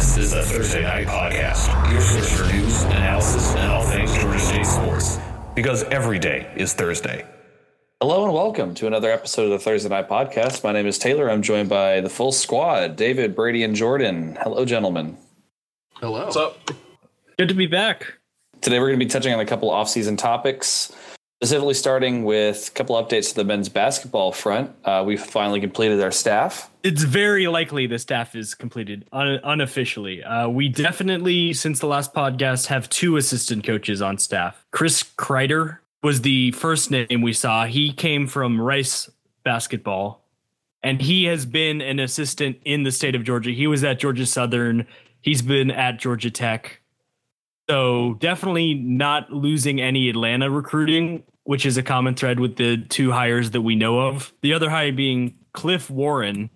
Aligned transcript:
This 0.00 0.16
is 0.16 0.30
the 0.30 0.42
Thursday 0.42 0.82
Night 0.82 1.06
Podcast, 1.06 1.92
your 1.92 2.00
source 2.00 2.34
for 2.34 2.50
news, 2.50 2.82
analysis, 2.84 3.54
and 3.54 3.70
all 3.70 3.82
things 3.82 4.10
Georgia 4.14 4.38
State 4.38 4.64
sports. 4.64 5.18
Because 5.54 5.82
every 5.84 6.18
day 6.18 6.50
is 6.56 6.72
Thursday. 6.72 7.26
Hello 8.00 8.24
and 8.24 8.32
welcome 8.32 8.74
to 8.76 8.86
another 8.86 9.10
episode 9.10 9.44
of 9.44 9.50
the 9.50 9.58
Thursday 9.58 9.90
Night 9.90 10.08
Podcast. 10.08 10.64
My 10.64 10.72
name 10.72 10.86
is 10.86 10.96
Taylor. 10.96 11.30
I'm 11.30 11.42
joined 11.42 11.68
by 11.68 12.00
the 12.00 12.08
full 12.08 12.32
squad 12.32 12.96
David, 12.96 13.36
Brady, 13.36 13.62
and 13.62 13.76
Jordan. 13.76 14.38
Hello, 14.40 14.64
gentlemen. 14.64 15.18
Hello. 15.96 16.24
What's 16.24 16.34
up? 16.34 16.70
Good 17.36 17.50
to 17.50 17.54
be 17.54 17.66
back. 17.66 18.14
Today 18.62 18.78
we're 18.78 18.88
going 18.88 18.98
to 18.98 19.04
be 19.04 19.10
touching 19.10 19.34
on 19.34 19.40
a 19.40 19.44
couple 19.44 19.70
off-season 19.70 20.16
topics, 20.16 20.96
specifically 21.40 21.72
starting 21.72 22.22
with 22.22 22.68
a 22.68 22.70
couple 22.72 23.02
updates 23.02 23.30
to 23.30 23.36
the 23.36 23.44
men's 23.44 23.70
basketball 23.70 24.30
front. 24.30 24.70
Uh, 24.84 25.02
we've 25.06 25.22
finally 25.22 25.58
completed 25.58 25.98
our 26.02 26.10
staff. 26.10 26.70
It's 26.82 27.02
very 27.02 27.46
likely 27.46 27.86
the 27.86 27.98
staff 27.98 28.36
is 28.36 28.54
completed 28.54 29.06
un- 29.10 29.40
unofficially. 29.42 30.22
Uh, 30.22 30.50
we 30.50 30.68
definitely, 30.68 31.54
since 31.54 31.78
the 31.78 31.86
last 31.86 32.12
podcast, 32.12 32.66
have 32.66 32.90
two 32.90 33.16
assistant 33.16 33.64
coaches 33.64 34.02
on 34.02 34.18
staff. 34.18 34.66
Chris 34.70 35.02
Kreider 35.02 35.78
was 36.02 36.20
the 36.20 36.50
first 36.52 36.90
name 36.90 37.22
we 37.22 37.32
saw. 37.32 37.64
He 37.64 37.90
came 37.90 38.26
from 38.26 38.60
Rice 38.60 39.08
basketball, 39.42 40.22
and 40.82 41.00
he 41.00 41.24
has 41.24 41.46
been 41.46 41.80
an 41.80 42.00
assistant 42.00 42.58
in 42.66 42.82
the 42.82 42.92
state 42.92 43.14
of 43.14 43.24
Georgia. 43.24 43.50
He 43.50 43.66
was 43.66 43.82
at 43.82 43.98
Georgia 43.98 44.26
Southern. 44.26 44.86
He's 45.22 45.40
been 45.40 45.70
at 45.70 45.98
Georgia 45.98 46.30
Tech. 46.30 46.79
So 47.70 48.14
definitely 48.14 48.74
not 48.74 49.32
losing 49.32 49.80
any 49.80 50.08
Atlanta 50.08 50.50
recruiting, 50.50 51.22
which 51.44 51.64
is 51.64 51.76
a 51.76 51.84
common 51.84 52.16
thread 52.16 52.40
with 52.40 52.56
the 52.56 52.78
two 52.78 53.12
hires 53.12 53.52
that 53.52 53.62
we 53.62 53.76
know 53.76 54.00
of. 54.00 54.32
The 54.42 54.54
other 54.54 54.68
hire 54.68 54.90
being 54.90 55.36
Cliff 55.52 55.88
Warren, 55.88 56.50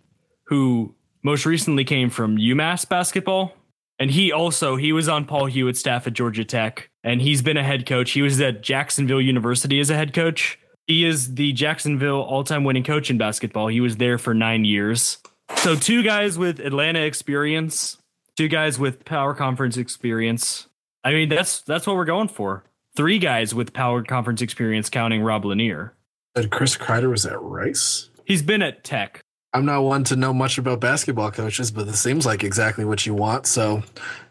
who 0.46 0.92
most 1.22 1.46
recently 1.46 1.84
came 1.84 2.10
from 2.10 2.36
UMass 2.36 2.88
basketball. 2.88 3.55
And 4.00 4.10
he 4.10 4.32
also 4.32 4.74
he 4.74 4.92
was 4.92 5.08
on 5.08 5.24
Paul 5.24 5.46
Hewitt's 5.46 5.78
staff 5.78 6.08
at 6.08 6.14
Georgia 6.14 6.45
Tech, 6.45 6.91
and 7.05 7.22
he's 7.22 7.42
been 7.42 7.56
a 7.56 7.62
head 7.62 7.86
coach. 7.86 8.11
He 8.11 8.22
was 8.22 8.41
at 8.41 8.61
Jacksonville 8.61 9.20
University 9.20 9.78
as 9.78 9.91
a 9.91 9.94
head 9.94 10.14
coach. 10.14 10.58
He 10.89 11.05
is 11.05 11.36
the 11.36 11.52
Jacksonville 11.52 12.22
all-time 12.22 12.64
winning 12.64 12.83
coach 12.83 13.08
in 13.08 13.19
basketball. 13.19 13.69
He 13.69 13.80
was 13.80 13.98
there 13.98 14.19
for 14.19 14.34
nine 14.34 14.64
years. 14.64 15.19
So 15.58 15.77
two 15.77 16.02
guys 16.02 16.36
with 16.36 16.58
Atlanta 16.58 17.02
experience, 17.02 17.98
two 18.36 18.48
guys 18.48 18.80
with 18.80 19.05
power 19.05 19.33
conference 19.33 19.77
experience. 19.77 20.67
I 21.05 21.12
mean, 21.12 21.28
that's 21.28 21.60
that's 21.60 21.86
what 21.86 21.97
we're 21.97 22.06
going 22.06 22.28
for. 22.28 22.64
Three 22.97 23.19
guys 23.19 23.55
with 23.55 23.72
power 23.72 24.02
conference 24.02 24.41
experience, 24.41 24.88
counting 24.88 25.22
Rob 25.22 25.44
Lanier. 25.44 25.94
And 26.34 26.50
Chris 26.50 26.77
Kreider 26.77 27.11
was 27.11 27.27
at 27.27 27.41
Rice. 27.41 28.08
He's 28.24 28.42
been 28.42 28.62
at 28.62 28.83
Tech. 28.83 29.20
I'm 29.52 29.66
not 29.66 29.83
one 29.83 30.02
to 30.05 30.16
know 30.16 30.33
much 30.33 30.58
about 30.58 30.80
basketball 30.80 31.30
coaches, 31.30 31.70
but 31.70 31.86
this 31.86 32.00
seems 32.00 32.27
like 32.27 32.42
exactly 32.42 32.84
what 32.84 33.06
you 33.06 33.14
want. 33.14 33.46
So, 33.46 33.84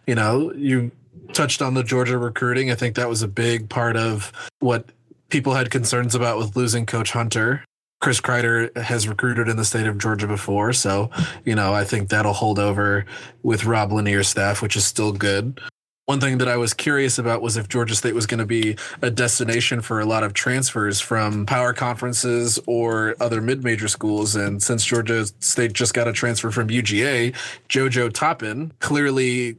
you 0.05 0.15
know, 0.15 0.51
you 0.53 0.91
touched 1.31 1.61
on 1.61 1.75
the 1.75 1.83
Georgia 1.83 2.17
recruiting. 2.17 2.71
I 2.71 2.75
think 2.75 2.95
that 2.95 3.07
was 3.07 3.21
a 3.21 3.27
big 3.27 3.69
part 3.69 3.95
of 3.95 4.33
what 4.59 4.89
people 5.29 5.53
had 5.53 5.71
concerns 5.71 6.13
about 6.13 6.37
with 6.37 6.55
losing 6.57 6.85
Coach 6.85 7.11
Hunter. 7.11 7.63
Chris 8.01 8.19
Kreider 8.19 8.75
has 8.75 9.07
recruited 9.07 9.47
in 9.47 9.55
the 9.55 9.63
state 9.63 9.87
of 9.87 9.97
Georgia 9.97 10.27
before, 10.27 10.73
so 10.73 11.09
you 11.45 11.55
know 11.55 11.73
I 11.73 11.85
think 11.85 12.09
that'll 12.09 12.33
hold 12.33 12.59
over 12.59 13.05
with 13.43 13.63
Rob 13.63 13.93
Lanier's 13.93 14.27
staff, 14.27 14.61
which 14.61 14.75
is 14.75 14.83
still 14.83 15.13
good. 15.13 15.61
One 16.05 16.19
thing 16.19 16.39
that 16.39 16.49
I 16.49 16.57
was 16.57 16.73
curious 16.73 17.17
about 17.17 17.41
was 17.41 17.55
if 17.55 17.69
Georgia 17.69 17.95
State 17.95 18.13
was 18.13 18.25
going 18.25 18.39
to 18.39 18.45
be 18.45 18.75
a 19.01 19.09
destination 19.09 19.79
for 19.79 20.01
a 20.01 20.05
lot 20.05 20.23
of 20.23 20.33
transfers 20.33 20.99
from 20.99 21.45
power 21.45 21.71
conferences 21.71 22.59
or 22.67 23.15
other 23.21 23.39
mid-major 23.39 23.87
schools. 23.87 24.35
And 24.35 24.61
since 24.61 24.83
Georgia 24.83 25.25
State 25.39 25.71
just 25.71 25.93
got 25.93 26.09
a 26.09 26.11
transfer 26.11 26.51
from 26.51 26.67
UGA, 26.67 27.33
JoJo 27.69 28.11
Toppin, 28.11 28.73
clearly 28.79 29.55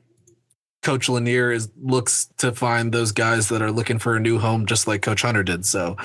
Coach 0.83 1.09
Lanier 1.09 1.51
is 1.51 1.71
looks 1.83 2.29
to 2.37 2.53
find 2.53 2.93
those 2.93 3.11
guys 3.11 3.49
that 3.49 3.63
are 3.63 3.73
looking 3.73 3.99
for 3.99 4.15
a 4.15 4.21
new 4.21 4.39
home, 4.39 4.67
just 4.67 4.87
like 4.87 5.01
Coach 5.01 5.23
Hunter 5.23 5.43
did. 5.43 5.65
So, 5.65 5.97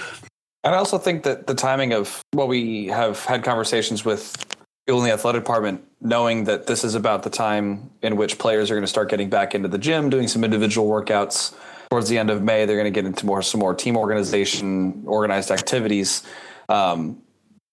And 0.63 0.73
I 0.73 0.77
also 0.77 0.97
think 0.97 1.23
that 1.23 1.47
the 1.47 1.55
timing 1.55 1.91
of 1.91 2.21
what 2.31 2.47
we 2.47 2.87
have 2.87 3.25
had 3.25 3.43
conversations 3.43 4.05
with 4.05 4.48
in 4.97 5.03
the 5.03 5.11
athletic 5.11 5.43
department, 5.43 5.83
knowing 6.01 6.45
that 6.45 6.67
this 6.67 6.83
is 6.83 6.95
about 6.95 7.23
the 7.23 7.29
time 7.29 7.91
in 8.01 8.15
which 8.17 8.37
players 8.37 8.71
are 8.71 8.73
going 8.73 8.83
to 8.83 8.87
start 8.87 9.09
getting 9.09 9.29
back 9.29 9.53
into 9.53 9.67
the 9.67 9.77
gym, 9.77 10.09
doing 10.09 10.27
some 10.27 10.43
individual 10.43 10.89
workouts. 10.89 11.55
Towards 11.89 12.09
the 12.09 12.17
end 12.17 12.29
of 12.29 12.41
May, 12.41 12.65
they're 12.65 12.75
going 12.75 12.91
to 12.91 12.97
get 12.97 13.05
into 13.05 13.25
more 13.25 13.41
some 13.41 13.59
more 13.59 13.73
team 13.73 13.95
organization, 13.97 15.03
organized 15.05 15.51
activities. 15.51 16.23
Um, 16.67 17.21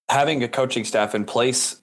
having 0.08 0.42
a 0.42 0.48
coaching 0.48 0.84
staff 0.84 1.14
in 1.14 1.24
place 1.24 1.80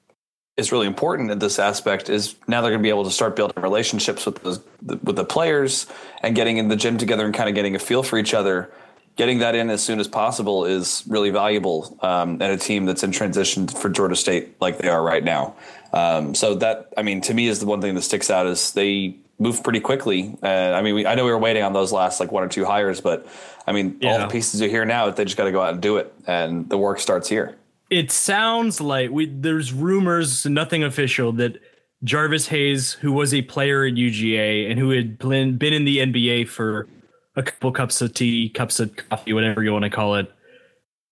is 0.57 0.71
really 0.71 0.87
important 0.87 1.31
in 1.31 1.39
this 1.39 1.59
aspect. 1.59 2.09
Is 2.09 2.35
now 2.47 2.61
they're 2.61 2.71
going 2.71 2.81
to 2.81 2.83
be 2.83 2.89
able 2.89 3.05
to 3.05 3.11
start 3.11 3.35
building 3.35 3.61
relationships 3.61 4.25
with 4.25 4.41
those 4.43 4.61
with 4.81 5.15
the 5.15 5.25
players 5.25 5.87
and 6.21 6.35
getting 6.35 6.57
in 6.57 6.67
the 6.67 6.75
gym 6.75 6.97
together 6.97 7.25
and 7.25 7.33
kind 7.33 7.49
of 7.49 7.55
getting 7.55 7.75
a 7.75 7.79
feel 7.79 8.03
for 8.03 8.17
each 8.17 8.33
other 8.33 8.71
getting 9.15 9.39
that 9.39 9.55
in 9.55 9.69
as 9.69 9.83
soon 9.83 9.99
as 9.99 10.07
possible 10.07 10.65
is 10.65 11.03
really 11.07 11.29
valuable 11.29 11.97
um, 12.01 12.41
at 12.41 12.51
a 12.51 12.57
team 12.57 12.85
that's 12.85 13.03
in 13.03 13.11
transition 13.11 13.67
for 13.67 13.89
Georgia 13.89 14.15
State 14.15 14.59
like 14.59 14.77
they 14.79 14.89
are 14.89 15.03
right 15.03 15.23
now. 15.23 15.55
Um, 15.91 16.33
so 16.33 16.55
that, 16.55 16.91
I 16.97 17.03
mean, 17.03 17.21
to 17.21 17.33
me 17.33 17.47
is 17.47 17.59
the 17.59 17.67
one 17.67 17.81
thing 17.81 17.93
that 17.95 18.01
sticks 18.01 18.29
out 18.31 18.47
is 18.47 18.71
they 18.73 19.15
move 19.39 19.63
pretty 19.63 19.79
quickly. 19.79 20.35
And 20.41 20.75
I 20.75 20.81
mean, 20.81 20.95
we, 20.95 21.05
I 21.05 21.15
know 21.15 21.25
we 21.25 21.31
were 21.31 21.37
waiting 21.37 21.63
on 21.63 21.73
those 21.73 21.91
last 21.91 22.19
like 22.19 22.31
one 22.31 22.43
or 22.43 22.47
two 22.47 22.65
hires, 22.65 23.01
but 23.01 23.27
I 23.67 23.71
mean, 23.71 23.99
all 24.03 24.19
the 24.19 24.27
pieces 24.27 24.61
are 24.61 24.67
here 24.67 24.85
now. 24.85 25.09
They 25.09 25.25
just 25.25 25.37
got 25.37 25.45
to 25.45 25.51
go 25.51 25.61
out 25.61 25.73
and 25.73 25.81
do 25.81 25.97
it, 25.97 26.13
and 26.27 26.67
the 26.69 26.77
work 26.77 26.99
starts 26.99 27.29
here. 27.29 27.55
It 27.89 28.11
sounds 28.11 28.81
like 28.81 29.09
we 29.09 29.27
there's 29.27 29.71
rumors, 29.71 30.45
nothing 30.45 30.83
official, 30.83 31.31
that 31.33 31.61
Jarvis 32.03 32.47
Hayes, 32.47 32.93
who 32.93 33.13
was 33.13 33.33
a 33.33 33.41
player 33.43 33.85
at 33.85 33.93
UGA 33.93 34.69
and 34.69 34.79
who 34.79 34.89
had 34.89 35.17
been 35.17 35.61
in 35.61 35.85
the 35.85 35.99
NBA 35.99 36.49
for 36.49 36.87
a 37.35 37.43
couple 37.43 37.71
cups 37.71 38.01
of 38.01 38.13
tea, 38.13 38.49
cups 38.49 38.79
of 38.79 38.95
coffee, 38.95 39.33
whatever 39.33 39.63
you 39.63 39.71
want 39.71 39.83
to 39.83 39.89
call 39.89 40.15
it. 40.15 40.31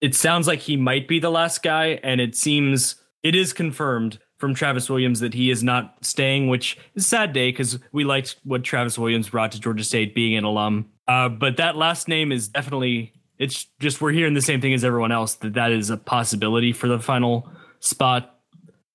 It 0.02 0.16
sounds 0.16 0.48
like 0.48 0.60
he 0.60 0.78
might 0.78 1.08
be 1.08 1.20
the 1.20 1.30
last 1.30 1.62
guy, 1.64 2.00
and 2.04 2.20
it 2.20 2.36
seems 2.36 2.96
it 3.24 3.36
is 3.36 3.54
confirmed 3.54 4.20
from 4.38 4.56
Travis 4.56 4.90
Williams 4.90 5.20
that 5.20 5.36
he 5.36 5.52
is 5.52 5.64
not 5.64 5.96
staying, 6.02 6.48
which 6.48 6.78
is 6.96 7.06
sad 7.06 7.32
day 7.32 7.52
because 7.52 7.80
we 7.92 8.04
liked 8.04 8.38
what 8.44 8.64
Travis 8.64 8.98
Williams 8.98 9.30
brought 9.30 9.52
to 9.52 9.60
Georgia 9.60 9.84
State, 9.84 10.16
being 10.16 10.36
an 10.36 10.44
alum. 10.44 10.90
Uh, 11.08 11.30
but 11.30 11.58
that 11.58 11.76
last 11.76 12.08
name 12.08 12.32
is 12.32 12.48
definitely 12.48 13.14
it's 13.42 13.66
just 13.80 14.02
we're 14.02 14.12
hearing 14.12 14.36
the 14.36 14.42
same 14.42 14.62
thing 14.62 14.74
as 14.74 14.84
everyone 14.84 15.12
else 15.12 15.34
that 15.36 15.56
that 15.56 15.72
is 15.72 15.90
a 15.90 15.98
possibility 15.98 16.72
for 16.74 16.88
the 16.88 17.00
final 17.00 17.50
spot. 17.80 18.40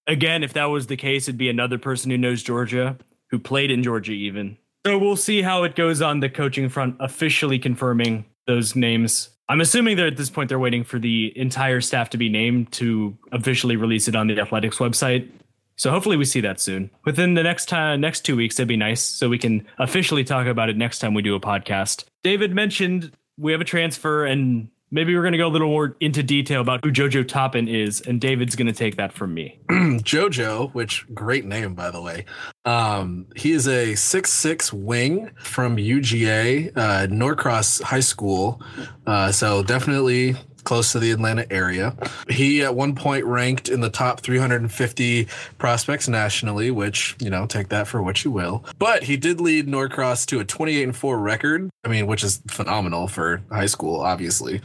Again, 0.06 0.44
if 0.44 0.52
that 0.52 0.66
was 0.66 0.86
the 0.86 0.96
case, 0.96 1.24
it'd 1.24 1.36
be 1.36 1.48
another 1.48 1.78
person 1.78 2.12
who 2.12 2.16
knows 2.16 2.44
Georgia, 2.44 2.96
who 3.30 3.40
played 3.40 3.72
in 3.72 3.82
Georgia 3.82 4.12
even. 4.12 4.56
So 4.86 4.96
we'll 4.96 5.16
see 5.16 5.42
how 5.42 5.64
it 5.64 5.74
goes 5.74 6.00
on 6.00 6.20
the 6.20 6.28
coaching 6.28 6.68
front, 6.68 6.94
officially 7.00 7.58
confirming 7.58 8.24
those 8.46 8.76
names. 8.76 9.30
I'm 9.48 9.60
assuming 9.60 9.96
that 9.96 10.06
at 10.06 10.16
this 10.16 10.30
point 10.30 10.48
they're 10.48 10.60
waiting 10.60 10.84
for 10.84 11.00
the 11.00 11.32
entire 11.34 11.80
staff 11.80 12.10
to 12.10 12.16
be 12.16 12.28
named 12.28 12.70
to 12.74 13.18
officially 13.32 13.74
release 13.74 14.06
it 14.06 14.14
on 14.14 14.28
the 14.28 14.38
athletics 14.38 14.76
website. 14.76 15.28
So 15.74 15.90
hopefully 15.90 16.16
we 16.16 16.24
see 16.24 16.40
that 16.42 16.60
soon. 16.60 16.90
Within 17.04 17.34
the 17.34 17.42
next 17.42 17.66
time, 17.66 18.00
next 18.00 18.20
two 18.20 18.36
weeks, 18.36 18.58
that'd 18.58 18.68
be 18.68 18.76
nice. 18.76 19.02
So 19.02 19.28
we 19.28 19.38
can 19.38 19.66
officially 19.78 20.22
talk 20.22 20.46
about 20.46 20.68
it 20.68 20.76
next 20.76 21.00
time 21.00 21.14
we 21.14 21.22
do 21.22 21.34
a 21.34 21.40
podcast. 21.40 22.04
David 22.22 22.54
mentioned 22.54 23.10
we 23.36 23.50
have 23.50 23.60
a 23.60 23.64
transfer, 23.64 24.24
and 24.24 24.68
maybe 24.90 25.14
we're 25.14 25.22
going 25.22 25.32
to 25.32 25.38
go 25.38 25.46
a 25.46 25.48
little 25.48 25.68
more 25.68 25.96
into 26.00 26.22
detail 26.22 26.60
about 26.60 26.84
who 26.84 26.92
JoJo 26.92 27.26
Toppin 27.26 27.68
is, 27.68 28.00
and 28.00 28.20
David's 28.20 28.56
going 28.56 28.66
to 28.66 28.72
take 28.72 28.96
that 28.96 29.12
from 29.12 29.34
me. 29.34 29.58
JoJo, 29.68 30.72
which 30.74 31.06
great 31.14 31.44
name 31.44 31.74
by 31.74 31.90
the 31.90 32.00
way. 32.00 32.24
Um, 32.64 33.26
he 33.36 33.52
is 33.52 33.68
a 33.68 33.94
six 33.94 34.32
six 34.32 34.72
wing 34.72 35.30
from 35.38 35.76
UGA, 35.76 36.76
uh, 36.76 37.06
Norcross 37.08 37.82
High 37.82 38.00
School. 38.00 38.62
Uh, 39.06 39.32
so 39.32 39.62
definitely 39.62 40.36
close 40.66 40.92
to 40.92 40.98
the 40.98 41.10
Atlanta 41.12 41.50
area. 41.50 41.96
He 42.28 42.62
at 42.62 42.74
one 42.74 42.94
point 42.94 43.24
ranked 43.24 43.70
in 43.70 43.80
the 43.80 43.88
top 43.88 44.20
350 44.20 45.28
prospects 45.56 46.08
nationally, 46.08 46.70
which, 46.70 47.16
you 47.20 47.30
know, 47.30 47.46
take 47.46 47.68
that 47.68 47.86
for 47.86 48.02
what 48.02 48.24
you 48.24 48.30
will. 48.30 48.64
But 48.78 49.04
he 49.04 49.16
did 49.16 49.40
lead 49.40 49.66
Norcross 49.66 50.26
to 50.26 50.40
a 50.40 50.44
28 50.44 50.82
and 50.82 50.96
4 50.96 51.18
record. 51.18 51.70
I 51.84 51.88
mean, 51.88 52.06
which 52.06 52.22
is 52.22 52.42
phenomenal 52.48 53.08
for 53.08 53.40
high 53.50 53.66
school, 53.66 54.00
obviously. 54.00 54.60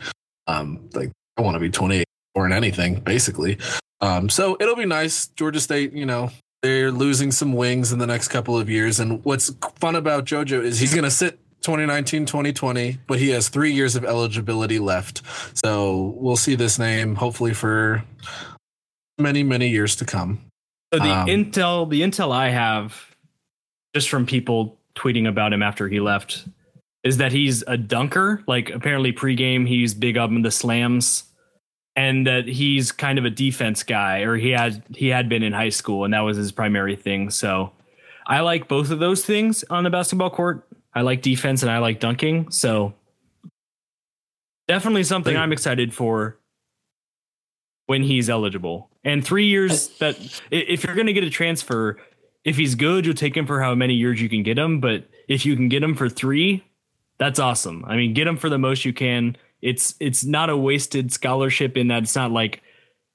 Um, 0.48 0.90
like 0.94 1.12
I 1.38 1.42
want 1.42 1.56
to 1.56 1.60
be 1.60 1.70
28 1.70 2.04
or 2.36 2.46
in 2.46 2.52
anything, 2.52 3.00
basically. 3.00 3.60
Um, 4.02 4.28
so 4.28 4.58
it'll 4.60 4.76
be 4.76 4.86
nice. 4.86 5.28
Georgia 5.28 5.60
State, 5.60 5.94
you 5.94 6.06
know, 6.06 6.32
they're 6.62 6.92
losing 6.92 7.32
some 7.32 7.54
wings 7.54 7.92
in 7.92 8.00
the 8.00 8.08
next 8.08 8.30
couple 8.30 8.58
of 8.58 8.70
years. 8.70 9.00
And 9.00 9.24
what's 9.24 9.54
fun 9.76 9.96
about 9.96 10.26
JoJo 10.26 10.64
is 10.64 10.80
he's 10.80 10.94
going 10.94 11.04
to 11.04 11.12
sit 11.12 11.40
2019, 11.62 12.26
2020, 12.26 12.98
but 13.08 13.20
he 13.20 13.30
has 13.30 13.50
three 13.50 13.72
years 13.72 13.96
of 13.96 14.04
eligibility 14.04 14.80
left. 14.80 15.22
So 15.66 16.16
we'll 16.18 16.36
see 16.36 16.56
this 16.56 16.80
name 16.80 17.16
hopefully 17.16 17.54
for 17.54 18.04
many, 19.18 19.44
many 19.44 19.70
years 19.70 19.96
to 19.98 20.06
come. 20.06 20.40
So 20.94 21.00
the 21.00 21.10
Um, 21.12 21.28
intel, 21.28 21.90
the 21.90 22.02
intel 22.02 22.32
I 22.32 22.50
have, 22.50 23.16
just 23.96 24.10
from 24.10 24.26
people 24.26 24.78
tweeting 24.96 25.28
about 25.28 25.54
him 25.54 25.64
after 25.64 25.88
he 25.88 26.00
left, 26.00 26.46
is 27.04 27.18
that 27.18 27.32
he's 27.32 27.64
a 27.68 27.78
dunker. 27.78 28.44
Like 28.48 28.70
apparently 28.70 29.14
pregame, 29.14 29.68
he's 29.68 29.94
big 29.94 30.18
up 30.18 30.30
in 30.32 30.42
the 30.42 30.52
slams, 30.52 31.24
and 31.96 32.28
that 32.28 32.48
he's 32.48 32.92
kind 32.92 33.18
of 33.20 33.26
a 33.26 33.30
defense 33.30 33.84
guy, 33.84 34.22
or 34.22 34.36
he 34.36 34.50
had 34.50 34.84
he 34.96 35.08
had 35.08 35.30
been 35.30 35.44
in 35.44 35.54
high 35.54 35.70
school, 35.70 36.04
and 36.04 36.14
that 36.14 36.22
was 36.22 36.38
his 36.38 36.52
primary 36.52 36.96
thing. 36.96 37.30
So 37.30 37.72
I 38.28 38.42
like 38.42 38.68
both 38.68 38.92
of 38.92 39.00
those 39.00 39.26
things 39.26 39.64
on 39.70 39.84
the 39.84 39.90
basketball 39.90 40.30
court. 40.30 40.68
I 40.94 41.02
like 41.02 41.22
defense 41.22 41.62
and 41.62 41.72
I 41.72 41.80
like 41.80 42.00
dunking. 42.00 42.52
So 42.52 42.94
definitely 44.68 45.04
something 45.04 45.36
I'm 45.36 45.52
excited 45.52 45.94
for 45.94 46.38
when 47.88 48.04
he's 48.04 48.30
eligible. 48.30 48.90
And 49.04 49.26
three 49.26 49.48
years 49.48 49.90
that 50.00 50.18
if 50.52 50.84
you're 50.84 50.96
going 50.96 51.08
to 51.08 51.14
get 51.14 51.24
a 51.24 51.30
transfer, 51.30 51.98
if 52.44 52.58
he's 52.58 52.76
good, 52.76 53.06
you'll 53.06 53.16
take 53.16 53.36
him 53.36 53.46
for 53.46 53.62
how 53.62 53.76
many 53.76 53.96
years 53.96 54.22
you 54.22 54.30
can 54.30 54.44
get 54.44 54.58
him. 54.58 54.80
But 54.80 55.10
if 55.28 55.46
you 55.46 55.56
can 55.56 55.70
get 55.70 55.84
him 55.84 55.96
for 55.96 56.10
three, 56.10 56.64
that's 57.18 57.40
awesome. 57.40 57.84
I 57.86 57.96
mean, 57.98 58.14
get 58.14 58.28
him 58.28 58.38
for 58.38 58.50
the 58.50 58.58
most 58.58 58.86
you 58.86 58.94
can. 58.94 59.38
It's 59.62 59.94
it's 60.00 60.24
not 60.24 60.50
a 60.50 60.58
wasted 60.58 61.12
scholarship 61.12 61.78
in 61.78 61.90
that 61.90 62.04
it's 62.04 62.16
not 62.16 62.32
like 62.32 62.64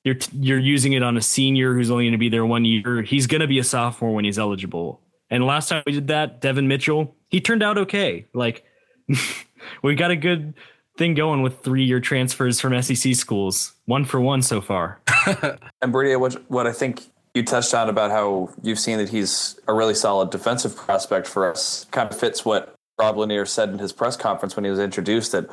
you're 0.04 0.16
you're 0.32 0.60
using 0.60 0.92
it 0.92 1.02
on 1.02 1.16
a 1.16 1.22
senior 1.22 1.74
who's 1.74 1.90
only 1.90 2.04
going 2.04 2.12
to 2.12 2.18
be 2.18 2.28
there 2.28 2.46
one 2.46 2.64
year. 2.64 3.02
He's 3.02 3.26
going 3.26 3.40
to 3.40 3.48
be 3.48 3.58
a 3.58 3.64
sophomore 3.64 4.14
when 4.14 4.24
he's 4.24 4.38
eligible. 4.38 5.00
And 5.28 5.44
last 5.44 5.68
time 5.68 5.82
we 5.86 5.92
did 5.92 6.06
that, 6.06 6.40
Devin 6.40 6.68
Mitchell, 6.68 7.15
he 7.28 7.40
turned 7.40 7.62
out 7.62 7.78
okay. 7.78 8.26
Like 8.34 8.64
we 9.82 9.94
got 9.94 10.10
a 10.10 10.16
good 10.16 10.54
thing 10.96 11.14
going 11.14 11.42
with 11.42 11.60
three 11.60 11.84
year 11.84 12.00
transfers 12.00 12.60
from 12.60 12.80
SEC 12.82 13.14
schools, 13.14 13.74
one 13.84 14.04
for 14.04 14.20
one 14.20 14.42
so 14.42 14.60
far. 14.60 15.00
and 15.82 15.92
Brady, 15.92 16.16
what 16.16 16.34
what 16.50 16.66
I 16.66 16.72
think 16.72 17.02
you 17.34 17.42
touched 17.42 17.74
on 17.74 17.88
about 17.88 18.10
how 18.10 18.50
you've 18.62 18.78
seen 18.78 18.98
that 18.98 19.10
he's 19.10 19.60
a 19.68 19.74
really 19.74 19.94
solid 19.94 20.30
defensive 20.30 20.74
prospect 20.74 21.26
for 21.26 21.50
us 21.50 21.84
kind 21.90 22.10
of 22.10 22.18
fits 22.18 22.44
what 22.44 22.74
Rob 22.98 23.18
Lanier 23.18 23.44
said 23.44 23.68
in 23.68 23.78
his 23.78 23.92
press 23.92 24.16
conference 24.16 24.56
when 24.56 24.64
he 24.64 24.70
was 24.70 24.80
introduced 24.80 25.32
that 25.32 25.46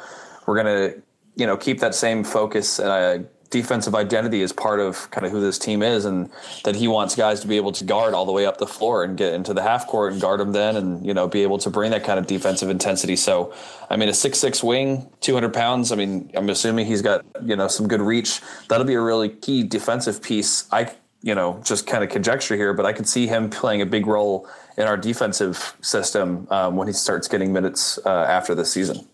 we're 0.48 0.62
going 0.62 0.92
to 0.92 1.02
you 1.36 1.46
know 1.46 1.58
keep 1.58 1.80
that 1.80 1.94
same 1.94 2.24
focus 2.24 2.80
and 2.80 2.90
uh, 2.90 3.28
defensive 3.54 3.94
identity 3.94 4.42
is 4.42 4.52
part 4.52 4.80
of 4.80 5.10
kind 5.12 5.28
of 5.28 5.32
who 5.32 5.40
this 5.40 5.60
team 5.60 5.84
is, 5.84 6.06
and 6.06 6.30
that 6.64 6.76
he 6.76 6.88
wants 6.88 7.16
guys 7.16 7.40
to 7.42 7.48
be 7.48 7.56
able 7.56 7.72
to 7.72 7.86
guard 7.86 8.16
all 8.16 8.26
the 8.26 8.32
way 8.32 8.48
up 8.48 8.58
the 8.58 8.66
floor 8.66 9.04
and 9.04 9.16
get 9.16 9.34
into 9.34 9.54
the 9.54 9.62
half 9.62 9.86
court 9.86 10.12
and 10.12 10.20
guard 10.20 10.40
them 10.40 10.52
then, 10.52 10.76
and 10.76 11.06
you 11.06 11.14
know 11.14 11.28
be 11.28 11.44
able 11.44 11.60
to 11.60 11.70
bring 11.70 11.92
that 11.92 12.04
kind 12.04 12.18
of 12.18 12.26
defensive 12.26 12.70
intensity. 12.70 13.16
So, 13.16 13.54
I 13.92 13.96
mean, 13.96 14.10
a 14.10 14.14
six 14.14 14.40
six 14.40 14.64
wing, 14.64 15.08
two 15.22 15.36
hundred 15.36 15.54
pounds. 15.54 15.92
I 15.92 15.96
mean, 15.96 16.32
I'm 16.34 16.50
assuming 16.50 16.88
he's 16.88 17.04
got 17.04 17.24
you 17.46 17.56
know 17.56 17.68
some 17.68 17.88
good 17.88 18.02
reach. 18.02 18.42
That'll 18.68 18.88
be 18.88 18.96
a 18.96 19.02
really 19.02 19.30
key 19.30 19.64
defensive 19.64 20.22
piece. 20.22 20.68
I 20.72 20.92
you 21.22 21.36
know 21.36 21.62
just 21.64 21.86
kind 21.86 22.04
of 22.04 22.10
conjecture 22.10 22.56
here, 22.56 22.74
but 22.74 22.88
I 22.88 22.92
could 22.92 23.08
see 23.08 23.28
him 23.28 23.52
playing 23.52 23.84
a 23.84 23.86
big 23.86 24.08
role 24.08 24.50
in 24.78 24.88
our 24.88 24.98
defensive 24.98 25.78
system 25.82 26.48
um, 26.50 26.76
when 26.76 26.88
he 26.88 26.94
starts 26.94 27.28
getting 27.28 27.54
minutes 27.54 28.00
uh, 28.04 28.10
after 28.10 28.56
the 28.56 28.66
season. 28.66 29.08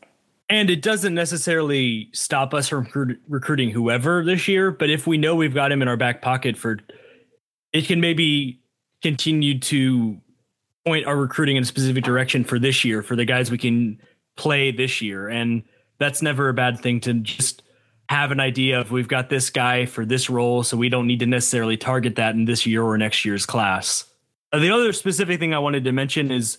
And 0.50 0.70
it 0.72 0.82
doesn't 0.82 1.14
necessarily 1.14 2.10
stop 2.12 2.56
us 2.56 2.68
from 2.68 2.86
recruit, 2.86 3.22
recruiting 3.28 3.70
whoever 3.70 4.24
this 4.24 4.48
year, 4.48 4.72
but 4.72 4.90
if 4.90 5.06
we 5.06 5.18
know 5.18 5.36
we've 5.36 5.54
got 5.54 5.72
him 5.72 5.82
in 5.82 5.88
our 5.88 5.98
back 5.98 6.24
pocket 6.24 6.58
for, 6.58 6.80
it 7.72 7.86
can 7.86 8.02
maybe 8.02 8.60
continue 9.04 9.60
to 9.60 10.20
point 10.86 11.06
our 11.06 11.16
recruiting 11.16 11.56
in 11.56 11.64
a 11.64 11.66
specific 11.66 12.04
direction 12.04 12.44
for 12.44 12.58
this 12.58 12.84
year 12.84 13.04
for 13.04 13.16
the 13.16 13.26
guys 13.26 13.52
we 13.52 13.60
can 13.60 14.02
play 14.38 14.72
this 14.72 15.02
year. 15.02 15.28
And 15.28 15.64
that's 16.00 16.22
never 16.22 16.50
a 16.50 16.54
bad 16.54 16.80
thing 16.80 17.00
to 17.02 17.14
just 17.14 17.62
have 18.10 18.32
an 18.32 18.40
idea 18.40 18.80
of 18.80 18.92
we've 18.92 19.08
got 19.08 19.30
this 19.30 19.52
guy 19.52 19.86
for 19.86 20.04
this 20.04 20.32
role, 20.32 20.64
so 20.64 20.76
we 20.76 20.90
don't 20.90 21.06
need 21.06 21.20
to 21.20 21.28
necessarily 21.28 21.78
target 21.78 22.16
that 22.16 22.34
in 22.34 22.46
this 22.46 22.66
year 22.66 22.82
or 22.82 22.98
next 22.98 23.24
year's 23.24 23.46
class. 23.46 24.06
Uh, 24.52 24.58
the 24.58 24.72
other 24.72 24.92
specific 24.94 25.40
thing 25.40 25.54
I 25.54 25.60
wanted 25.60 25.84
to 25.84 25.92
mention 25.92 26.32
is 26.32 26.58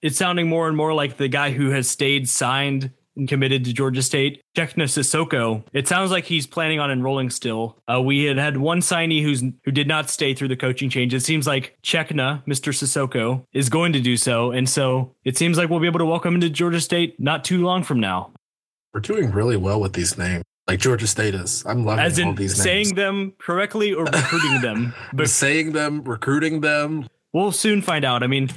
it's 0.00 0.16
sounding 0.16 0.48
more 0.48 0.68
and 0.68 0.76
more 0.76 0.94
like 0.94 1.16
the 1.16 1.26
guy 1.26 1.50
who 1.50 1.70
has 1.70 1.90
stayed 1.90 2.28
signed 2.28 2.92
and 3.16 3.28
committed 3.28 3.64
to 3.64 3.72
Georgia 3.72 4.02
State. 4.02 4.42
Chetna 4.56 4.84
Sissoko. 4.84 5.64
It 5.72 5.88
sounds 5.88 6.10
like 6.10 6.24
he's 6.24 6.46
planning 6.46 6.80
on 6.80 6.90
enrolling 6.90 7.30
still. 7.30 7.78
Uh, 7.90 8.00
we 8.00 8.24
had 8.24 8.38
had 8.38 8.56
one 8.56 8.80
signee 8.80 9.22
who's 9.22 9.42
who 9.64 9.70
did 9.70 9.88
not 9.88 10.10
stay 10.10 10.34
through 10.34 10.48
the 10.48 10.56
coaching 10.56 10.90
change. 10.90 11.14
It 11.14 11.20
seems 11.20 11.46
like 11.46 11.76
Chetna, 11.82 12.44
Mr. 12.46 12.72
Sissoko, 12.72 13.44
is 13.52 13.68
going 13.68 13.92
to 13.92 14.00
do 14.00 14.16
so, 14.16 14.50
and 14.50 14.68
so 14.68 15.14
it 15.24 15.36
seems 15.36 15.58
like 15.58 15.68
we'll 15.70 15.80
be 15.80 15.86
able 15.86 15.98
to 16.00 16.06
welcome 16.06 16.34
him 16.34 16.40
to 16.40 16.50
Georgia 16.50 16.80
State 16.80 17.18
not 17.18 17.44
too 17.44 17.62
long 17.62 17.82
from 17.82 18.00
now. 18.00 18.32
We're 18.94 19.00
doing 19.00 19.30
really 19.30 19.56
well 19.56 19.80
with 19.80 19.94
these 19.94 20.18
names. 20.18 20.44
Like 20.68 20.78
Georgia 20.78 21.06
State 21.08 21.34
is. 21.34 21.64
I'm 21.66 21.84
loving 21.84 22.04
As 22.04 22.18
in 22.18 22.28
all 22.28 22.34
these 22.34 22.52
names. 22.56 22.62
saying 22.62 22.94
them 22.94 23.32
correctly 23.38 23.92
or 23.92 24.04
recruiting 24.04 24.60
them. 24.60 24.94
But 25.12 25.28
saying 25.28 25.72
them, 25.72 26.04
recruiting 26.04 26.60
them. 26.60 27.08
We'll 27.32 27.52
soon 27.52 27.80
find 27.82 28.04
out. 28.04 28.22
I 28.22 28.26
mean, 28.26 28.50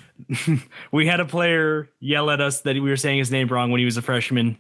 we 0.92 1.08
had 1.08 1.20
a 1.20 1.26
player 1.26 1.90
yell 2.00 2.30
at 2.30 2.42
us 2.42 2.62
that 2.62 2.76
we 2.76 2.82
were 2.82 2.98
saying 2.98 3.20
his 3.20 3.32
name 3.32 3.48
wrong 3.48 3.72
when 3.72 3.80
he 3.80 3.86
was 3.86 3.98
a 3.98 4.02
freshman. 4.02 4.58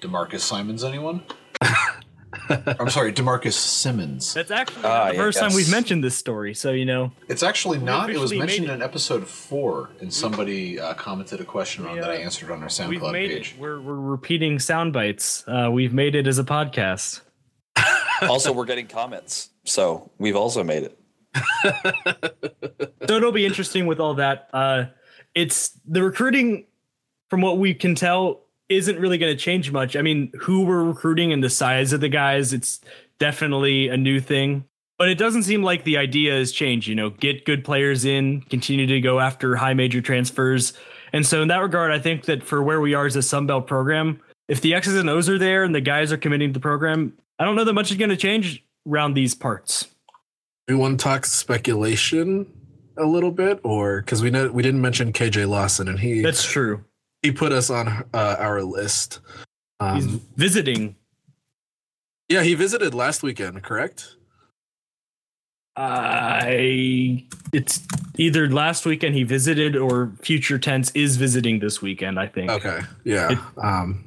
D'Marcus 0.00 0.40
Simons, 0.42 0.84
anyone? 0.84 1.22
I'm 2.78 2.90
sorry, 2.90 3.12
D'Marcus 3.12 3.54
Simmons. 3.56 4.34
That's 4.34 4.50
actually 4.50 4.84
Ah, 4.84 5.08
the 5.08 5.14
yeah, 5.14 5.20
first 5.20 5.38
time 5.38 5.52
we've 5.52 5.70
mentioned 5.70 6.02
this 6.02 6.16
story. 6.16 6.54
So, 6.54 6.70
you 6.72 6.84
know, 6.84 7.12
It's 7.28 7.42
actually 7.42 7.78
not. 7.78 8.10
It 8.10 8.18
was 8.18 8.32
mentioned 8.32 8.68
it. 8.68 8.72
in 8.74 8.82
episode 8.82 9.26
four, 9.26 9.90
and 10.00 10.12
somebody 10.12 10.78
uh, 10.80 10.94
commented 10.94 11.40
a 11.40 11.44
question 11.44 11.86
on 11.86 11.96
that 12.00 12.10
I 12.10 12.16
answered 12.16 12.50
on 12.50 12.58
our 12.58 12.68
we've 12.88 13.00
SoundCloud 13.00 13.12
made 13.12 13.30
page. 13.30 13.52
it. 13.54 13.60
We're, 13.60 13.80
we're 13.80 13.94
repeating 13.94 14.58
sound 14.58 14.92
bites. 14.92 15.44
Uh, 15.46 15.70
we've 15.72 15.92
made 15.92 16.14
it 16.14 16.26
as 16.26 16.38
a 16.38 16.44
podcast. 16.44 17.20
also, 18.22 18.52
we're 18.52 18.64
getting 18.64 18.86
comments, 18.86 19.50
so 19.64 20.10
we've 20.18 20.36
also 20.36 20.62
made 20.64 20.82
it. 20.84 20.98
so 23.06 23.16
it'll 23.16 23.32
be 23.32 23.46
interesting 23.46 23.86
with 23.86 24.00
all 24.00 24.14
that. 24.14 24.48
Uh, 24.52 24.84
it's 25.34 25.78
the 25.86 26.02
recruiting, 26.02 26.66
from 27.28 27.40
what 27.40 27.58
we 27.58 27.74
can 27.74 27.94
tell, 27.94 28.42
isn't 28.68 28.98
really 28.98 29.18
going 29.18 29.36
to 29.36 29.40
change 29.40 29.70
much. 29.70 29.96
I 29.96 30.02
mean, 30.02 30.32
who 30.40 30.64
we're 30.64 30.84
recruiting 30.84 31.32
and 31.32 31.42
the 31.42 31.50
size 31.50 31.92
of 31.92 32.00
the 32.00 32.08
guys, 32.08 32.52
it's 32.52 32.80
definitely 33.18 33.88
a 33.88 33.96
new 33.96 34.20
thing. 34.20 34.64
But 34.98 35.08
it 35.08 35.18
doesn't 35.18 35.44
seem 35.44 35.62
like 35.62 35.84
the 35.84 35.96
idea 35.96 36.34
has 36.34 36.52
changed. 36.52 36.86
You 36.86 36.94
know, 36.94 37.10
get 37.10 37.46
good 37.46 37.64
players 37.64 38.04
in, 38.04 38.42
continue 38.42 38.86
to 38.86 39.00
go 39.00 39.18
after 39.18 39.56
high 39.56 39.74
major 39.74 40.00
transfers. 40.00 40.74
And 41.12 41.26
so, 41.26 41.42
in 41.42 41.48
that 41.48 41.58
regard, 41.58 41.90
I 41.90 41.98
think 41.98 42.26
that 42.26 42.42
for 42.42 42.62
where 42.62 42.80
we 42.80 42.94
are 42.94 43.06
as 43.06 43.16
a 43.16 43.20
Sunbelt 43.20 43.66
program, 43.66 44.20
if 44.48 44.60
the 44.60 44.74
X's 44.74 44.96
and 44.96 45.08
O's 45.08 45.28
are 45.28 45.38
there 45.38 45.64
and 45.64 45.74
the 45.74 45.80
guys 45.80 46.12
are 46.12 46.18
committing 46.18 46.50
to 46.50 46.52
the 46.52 46.60
program, 46.60 47.14
I 47.38 47.44
don't 47.44 47.56
know 47.56 47.64
that 47.64 47.72
much 47.72 47.90
is 47.90 47.96
going 47.96 48.10
to 48.10 48.16
change 48.16 48.62
around 48.86 49.14
these 49.14 49.34
parts. 49.34 49.88
We 50.70 50.76
want 50.76 51.00
to 51.00 51.02
talk 51.02 51.26
speculation 51.26 52.46
a 52.96 53.04
little 53.04 53.32
bit, 53.32 53.58
or 53.64 54.02
because 54.02 54.22
we 54.22 54.30
know 54.30 54.52
we 54.52 54.62
didn't 54.62 54.80
mention 54.80 55.12
KJ 55.12 55.48
Lawson, 55.48 55.88
and 55.88 55.98
he 55.98 56.22
That's 56.22 56.44
true. 56.44 56.84
he 57.22 57.32
put 57.32 57.50
us 57.50 57.70
on 57.70 57.88
uh, 58.14 58.36
our 58.38 58.62
list. 58.62 59.18
He's 59.94 60.06
Um, 60.06 60.20
visiting 60.36 60.94
yeah, 62.28 62.44
he 62.44 62.54
visited 62.54 62.94
last 62.94 63.24
weekend, 63.24 63.64
correct? 63.64 64.14
I 65.76 67.26
it's 67.52 67.80
either 68.16 68.48
last 68.48 68.86
weekend 68.86 69.16
he 69.16 69.24
visited 69.24 69.74
or 69.74 70.12
future 70.22 70.56
tense 70.60 70.92
is 70.92 71.16
visiting 71.16 71.58
this 71.58 71.82
weekend, 71.82 72.20
I 72.20 72.28
think. 72.28 72.48
Okay, 72.48 72.82
yeah. 73.02 73.44
Um, 73.56 74.04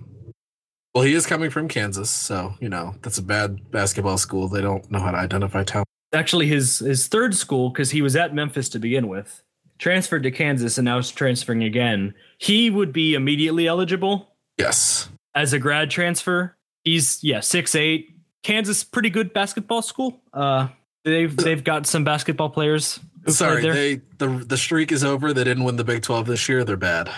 well, 0.96 1.04
he 1.04 1.14
is 1.14 1.26
coming 1.26 1.50
from 1.50 1.68
Kansas, 1.68 2.10
so 2.10 2.54
you 2.62 2.70
know 2.70 2.96
that's 3.02 3.18
a 3.18 3.22
bad 3.22 3.70
basketball 3.70 4.18
school. 4.18 4.48
They 4.48 4.62
don't 4.62 4.90
know 4.90 5.00
how 5.00 5.12
to 5.12 5.18
identify 5.18 5.66
talent. 5.66 5.90
Actually 6.14 6.48
his 6.48 6.80
his 6.80 7.08
third 7.08 7.36
school 7.36 7.72
cuz 7.72 7.92
he 7.92 8.02
was 8.02 8.16
at 8.16 8.34
Memphis 8.34 8.70
to 8.70 8.80
begin 8.80 9.08
with. 9.08 9.42
Transferred 9.80 10.24
to 10.24 10.32
Kansas 10.32 10.78
and 10.78 10.86
now 10.86 10.98
is 11.00 11.12
transferring 11.12 11.64
again. 11.64 12.14
He 12.38 12.70
would 12.70 12.94
be 12.94 13.16
immediately 13.16 13.68
eligible 13.68 14.30
Yes. 14.58 15.10
as 15.36 15.52
a 15.54 15.60
grad 15.60 15.90
transfer. 15.90 16.56
He's 16.84 17.24
yeah, 17.24 17.40
six 17.40 17.74
eight. 17.76 18.16
Kansas 18.44 18.84
pretty 18.84 19.10
good 19.10 19.34
basketball 19.34 19.82
school. 19.82 20.22
Uh 20.34 20.68
they've 21.04 21.36
they've 21.36 21.64
got 21.64 21.86
some 21.88 22.04
basketball 22.04 22.50
players. 22.50 23.00
Sorry, 23.28 23.62
there. 23.62 23.74
they 23.74 24.02
the 24.18 24.28
the 24.46 24.58
streak 24.58 24.92
is 24.92 25.04
over. 25.04 25.34
They 25.34 25.44
didn't 25.46 25.64
win 25.64 25.78
the 25.78 25.84
Big 25.84 26.02
Twelve 26.04 26.28
this 26.28 26.48
year. 26.50 26.64
They're 26.64 26.76
bad. 26.78 27.10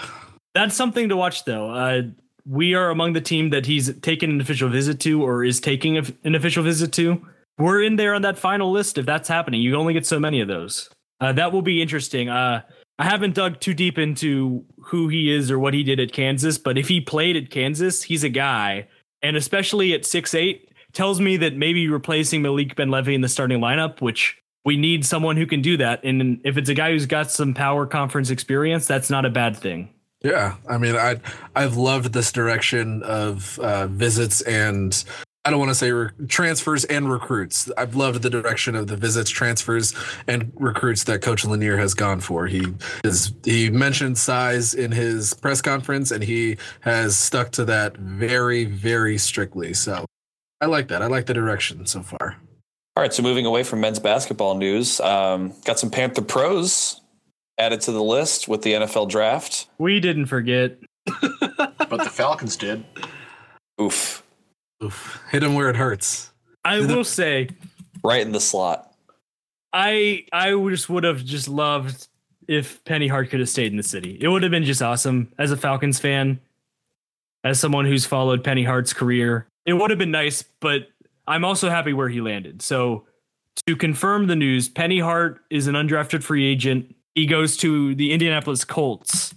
That's 0.53 0.75
something 0.75 1.09
to 1.09 1.17
watch, 1.17 1.43
though. 1.45 1.69
Uh, 1.71 2.03
we 2.47 2.75
are 2.75 2.89
among 2.91 3.13
the 3.13 3.21
team 3.21 3.49
that 3.49 3.65
he's 3.65 3.91
taken 3.99 4.29
an 4.29 4.39
official 4.39 4.69
visit 4.69 4.99
to, 5.01 5.21
or 5.23 5.43
is 5.43 5.59
taking 5.59 5.97
an 5.97 6.35
official 6.35 6.63
visit 6.63 6.91
to. 6.93 7.25
We're 7.57 7.83
in 7.83 7.95
there 7.95 8.13
on 8.13 8.21
that 8.24 8.38
final 8.38 8.71
list 8.71 8.97
if 8.97 9.05
that's 9.05 9.29
happening. 9.29 9.62
You 9.62 9.75
only 9.75 9.93
get 9.93 10.05
so 10.05 10.19
many 10.19 10.41
of 10.41 10.47
those. 10.47 10.89
Uh, 11.21 11.31
that 11.33 11.53
will 11.53 11.62
be 11.62 11.81
interesting. 11.81 12.29
Uh, 12.29 12.62
I 13.00 13.05
haven't 13.05 13.35
dug 13.35 13.59
too 13.59 13.74
deep 13.74 13.97
into 13.97 14.65
who 14.79 15.07
he 15.07 15.31
is 15.31 15.51
or 15.51 15.59
what 15.59 15.74
he 15.74 15.83
did 15.83 16.00
at 16.00 16.13
Kansas, 16.13 16.57
but 16.57 16.77
if 16.77 16.88
he 16.88 17.01
played 17.01 17.35
at 17.35 17.50
Kansas, 17.50 18.03
he's 18.03 18.24
a 18.24 18.29
guy, 18.29 18.88
and 19.21 19.35
especially 19.35 19.93
at 19.93 20.05
six 20.05 20.33
eight, 20.33 20.69
tells 20.93 21.19
me 21.19 21.38
that 21.38 21.55
maybe 21.55 21.88
replacing 21.89 22.41
Malik 22.41 22.75
Benlevi 22.75 23.13
in 23.13 23.21
the 23.21 23.29
starting 23.29 23.59
lineup, 23.59 24.01
which 24.01 24.38
we 24.63 24.77
need 24.77 25.05
someone 25.05 25.38
who 25.38 25.45
can 25.45 25.62
do 25.62 25.77
that. 25.77 26.03
And 26.03 26.39
if 26.43 26.57
it's 26.57 26.69
a 26.69 26.74
guy 26.74 26.91
who's 26.91 27.05
got 27.05 27.31
some 27.31 27.53
power 27.53 27.85
conference 27.85 28.29
experience, 28.29 28.88
that's 28.88 29.09
not 29.09 29.25
a 29.25 29.29
bad 29.29 29.57
thing. 29.57 29.89
Yeah, 30.24 30.55
I 30.67 30.77
mean, 30.77 30.95
I 30.95 31.19
I've 31.55 31.77
loved 31.77 32.13
this 32.13 32.31
direction 32.31 33.03
of 33.03 33.59
uh, 33.59 33.88
visits 33.88 34.41
and 34.41 35.03
I 35.45 35.51
don't 35.51 35.59
want 35.59 35.69
to 35.69 35.75
say 35.75 35.91
re- 35.91 36.09
transfers 36.27 36.85
and 36.85 37.09
recruits. 37.11 37.71
I've 37.77 37.95
loved 37.95 38.23
the 38.23 38.31
direction 38.31 38.75
of 38.75 38.87
the 38.87 38.97
visits, 38.97 39.29
transfers, 39.29 39.93
and 40.27 40.51
recruits 40.55 41.03
that 41.03 41.21
Coach 41.21 41.45
Lanier 41.45 41.77
has 41.77 41.93
gone 41.93 42.19
for. 42.19 42.47
He 42.47 42.65
is 43.03 43.31
he 43.43 43.69
mentioned 43.69 44.17
size 44.17 44.73
in 44.73 44.91
his 44.91 45.35
press 45.35 45.61
conference, 45.61 46.09
and 46.09 46.23
he 46.23 46.57
has 46.79 47.15
stuck 47.15 47.51
to 47.51 47.65
that 47.65 47.95
very 47.97 48.65
very 48.65 49.19
strictly. 49.19 49.73
So 49.73 50.05
I 50.61 50.65
like 50.65 50.87
that. 50.87 51.03
I 51.03 51.07
like 51.07 51.27
the 51.27 51.33
direction 51.35 51.85
so 51.85 52.01
far. 52.01 52.37
All 52.97 53.01
right, 53.01 53.13
so 53.13 53.21
moving 53.21 53.45
away 53.45 53.63
from 53.63 53.81
men's 53.81 53.99
basketball 53.99 54.55
news, 54.55 54.99
um, 55.01 55.53
got 55.65 55.77
some 55.77 55.91
Panther 55.91 56.21
pros 56.21 57.01
added 57.57 57.81
to 57.81 57.91
the 57.91 58.03
list 58.03 58.47
with 58.47 58.61
the 58.63 58.73
NFL 58.73 59.09
draft. 59.09 59.67
We 59.77 59.99
didn't 59.99 60.25
forget. 60.25 60.77
But 61.87 62.03
the 62.03 62.09
Falcons 62.09 62.57
did. 62.57 62.83
Oof, 63.79 64.23
Oof. 64.84 65.24
Hit 65.32 65.44
him 65.44 65.55
where 65.55 65.70
it 65.70 65.75
hurts. 65.75 66.32
I 66.63 66.79
will 66.79 67.03
say, 67.03 67.50
right 68.03 68.22
in 68.22 68.32
the 68.32 68.39
slot. 68.39 68.94
I 69.72 70.25
I 70.32 70.51
just 70.70 70.89
would 70.89 71.03
have 71.03 71.24
just 71.24 71.48
loved 71.48 72.08
if 72.48 72.84
Penny 72.86 73.08
Hart 73.08 73.29
could 73.29 73.39
have 73.39 73.50
stayed 73.50 73.72
in 73.72 73.77
the 73.77 73.84
city. 73.84 74.17
It 74.20 74.27
would 74.27 74.44
have 74.44 74.51
been 74.51 74.63
just 74.63 74.82
awesome 74.82 75.32
as 75.38 75.51
a 75.51 75.58
Falcons 75.58 76.00
fan, 76.00 76.39
as 77.44 77.60
someone 77.60 77.86
who's 77.86 78.05
followed 78.05 78.44
Penny 78.44 78.63
Hart's 78.63 78.94
career. 78.94 79.48
It 79.65 79.74
would 79.74 79.89
have 79.89 80.00
been 80.00 80.12
nice, 80.12 80.44
but 80.60 80.89
I'm 81.27 81.44
also 81.44 81.70
happy 81.70 81.94
where 81.94 82.10
he 82.10 82.22
landed. 82.22 82.62
So 82.62 83.05
to 83.67 83.75
confirm 83.75 84.27
the 84.27 84.36
news, 84.36 84.70
Penny 84.70 85.00
Hart 85.00 85.39
is 85.50 85.67
an 85.67 85.75
undrafted 85.75 86.24
free 86.24 86.46
agent. 86.46 86.96
He 87.15 87.25
goes 87.25 87.58
to 87.58 87.96
the 87.96 88.12
Indianapolis 88.12 88.63
Colts. 88.63 89.34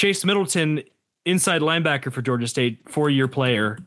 Chase 0.00 0.24
Middleton, 0.24 0.82
inside 1.24 1.62
linebacker 1.62 2.12
for 2.12 2.22
Georgia 2.22 2.46
State, 2.46 2.88
four-year 2.88 3.28
player. 3.28 3.78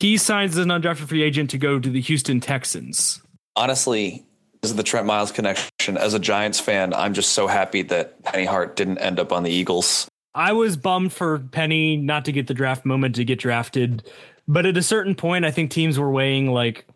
He 0.00 0.16
signs 0.16 0.56
as 0.56 0.64
an 0.64 0.70
undrafted 0.70 1.08
free 1.08 1.22
agent 1.22 1.50
to 1.50 1.58
go 1.58 1.78
to 1.78 1.90
the 1.90 2.00
Houston 2.00 2.40
Texans. 2.40 3.20
Honestly, 3.56 4.24
this 4.62 4.70
is 4.70 4.76
the 4.76 4.82
Trent 4.82 5.06
Miles 5.06 5.32
connection. 5.32 5.96
As 5.96 6.14
a 6.14 6.18
Giants 6.18 6.60
fan, 6.60 6.94
I'm 6.94 7.14
just 7.14 7.32
so 7.32 7.46
happy 7.46 7.82
that 7.82 8.22
Penny 8.22 8.44
Hart 8.44 8.76
didn't 8.76 8.98
end 8.98 9.18
up 9.18 9.32
on 9.32 9.42
the 9.42 9.50
Eagles. 9.50 10.08
I 10.34 10.52
was 10.52 10.76
bummed 10.76 11.12
for 11.12 11.40
Penny 11.40 11.96
not 11.96 12.24
to 12.26 12.32
get 12.32 12.46
the 12.46 12.54
draft 12.54 12.84
moment 12.84 13.16
to 13.16 13.24
get 13.24 13.40
drafted, 13.40 14.08
but 14.46 14.66
at 14.66 14.76
a 14.76 14.82
certain 14.82 15.16
point, 15.16 15.44
I 15.44 15.50
think 15.50 15.70
teams 15.70 15.98
were 15.98 16.10
weighing 16.10 16.52
like 16.52 16.86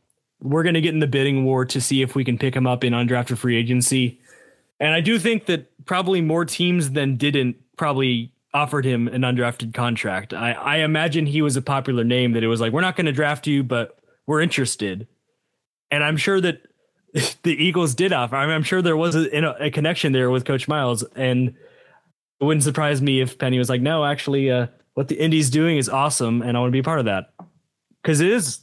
we're 0.41 0.63
going 0.63 0.75
to 0.75 0.81
get 0.81 0.95
in 0.95 1.01
the 1.01 1.07
bidding 1.07 1.45
war 1.45 1.65
to 1.65 1.81
see 1.81 2.03
if 2.03 2.15
we 2.15 2.25
can 2.25 2.39
pick 2.39 2.55
him 2.55 2.67
up 2.67 2.85
in 2.85 2.93
undrafted 2.93 3.39
free 3.39 3.57
agency. 3.57 4.21
And 4.81 4.93
I 4.93 5.01
do 5.01 5.19
think 5.19 5.47
that 5.47 5.71
probably 5.87 6.21
more 6.21 6.45
teams 6.45 6.91
than 6.93 7.17
didn't 7.17 7.57
probably 7.77 8.32
offered 8.55 8.85
him 8.85 9.09
an 9.09 9.23
undrafted 9.23 9.75
contract. 9.75 10.35
I, 10.35 10.53
I 10.53 10.77
imagine 10.79 11.27
he 11.27 11.43
was 11.43 11.57
a 11.57 11.63
popular 11.63 12.05
name 12.05 12.33
that 12.33 12.45
it 12.45 12.49
was 12.49 12.61
like, 12.61 12.73
we're 12.73 12.83
not 12.83 12.97
going 12.97 13.07
to 13.07 13.13
draft 13.13 13.47
you, 13.47 13.63
but 13.63 13.99
we're 14.27 14.41
interested. 14.41 15.09
And 15.91 16.05
I'm 16.05 16.17
sure 16.17 16.41
that 16.41 16.63
the 17.43 17.53
Eagles 17.53 17.95
did 17.95 18.13
offer. 18.13 18.37
I 18.37 18.47
mean, 18.47 18.55
I'm 18.55 18.63
sure 18.63 18.83
there 18.83 18.97
was 18.97 19.15
a, 19.15 19.55
a 19.59 19.71
connection 19.71 20.13
there 20.13 20.31
with 20.31 20.45
Coach 20.45 20.69
Miles. 20.69 21.03
And 21.17 21.55
it 22.41 22.45
wouldn't 22.45 22.65
surprise 22.65 23.01
me 23.01 23.21
if 23.21 23.39
Penny 23.39 23.59
was 23.59 23.69
like, 23.69 23.81
no, 23.81 24.05
actually, 24.05 24.51
uh, 24.51 24.67
what 24.95 25.09
the 25.09 25.19
Indies 25.19 25.51
doing 25.51 25.77
is 25.77 25.89
awesome, 25.89 26.43
and 26.43 26.57
I 26.57 26.61
want 26.61 26.71
to 26.71 26.77
be 26.77 26.83
part 26.83 26.99
of 26.99 27.07
that. 27.07 27.33
Because 28.03 28.21
it 28.21 28.31
is 28.31 28.61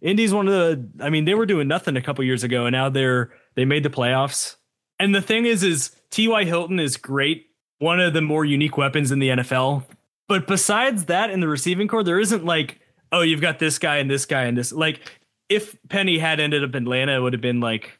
Indy's 0.00 0.34
one 0.34 0.48
of 0.48 0.52
the. 0.52 1.04
I 1.04 1.10
mean, 1.10 1.24
they 1.24 1.34
were 1.34 1.46
doing 1.46 1.68
nothing 1.68 1.96
a 1.96 2.02
couple 2.02 2.24
years 2.24 2.44
ago, 2.44 2.66
and 2.66 2.74
now 2.74 2.88
they're 2.88 3.32
they 3.54 3.64
made 3.64 3.84
the 3.84 3.90
playoffs. 3.90 4.56
And 4.98 5.14
the 5.14 5.22
thing 5.22 5.46
is, 5.46 5.62
is 5.62 5.90
T.Y. 6.10 6.44
Hilton 6.44 6.78
is 6.78 6.96
great, 6.96 7.46
one 7.82 7.98
of 7.98 8.12
the 8.12 8.22
more 8.22 8.44
unique 8.44 8.76
weapons 8.76 9.10
in 9.10 9.18
the 9.18 9.28
NFL. 9.28 9.84
But 10.28 10.46
besides 10.46 11.06
that, 11.06 11.30
in 11.30 11.40
the 11.40 11.48
receiving 11.48 11.88
corps, 11.88 12.04
there 12.04 12.20
isn't 12.20 12.44
like, 12.44 12.80
oh, 13.10 13.22
you've 13.22 13.40
got 13.40 13.58
this 13.58 13.78
guy 13.78 13.96
and 13.96 14.08
this 14.08 14.24
guy 14.24 14.44
and 14.44 14.56
this. 14.56 14.72
Like, 14.72 15.00
if 15.48 15.76
Penny 15.88 16.18
had 16.18 16.38
ended 16.38 16.62
up 16.62 16.74
in 16.76 16.84
Atlanta, 16.84 17.16
it 17.16 17.20
would 17.20 17.32
have 17.32 17.42
been 17.42 17.60
like 17.60 17.98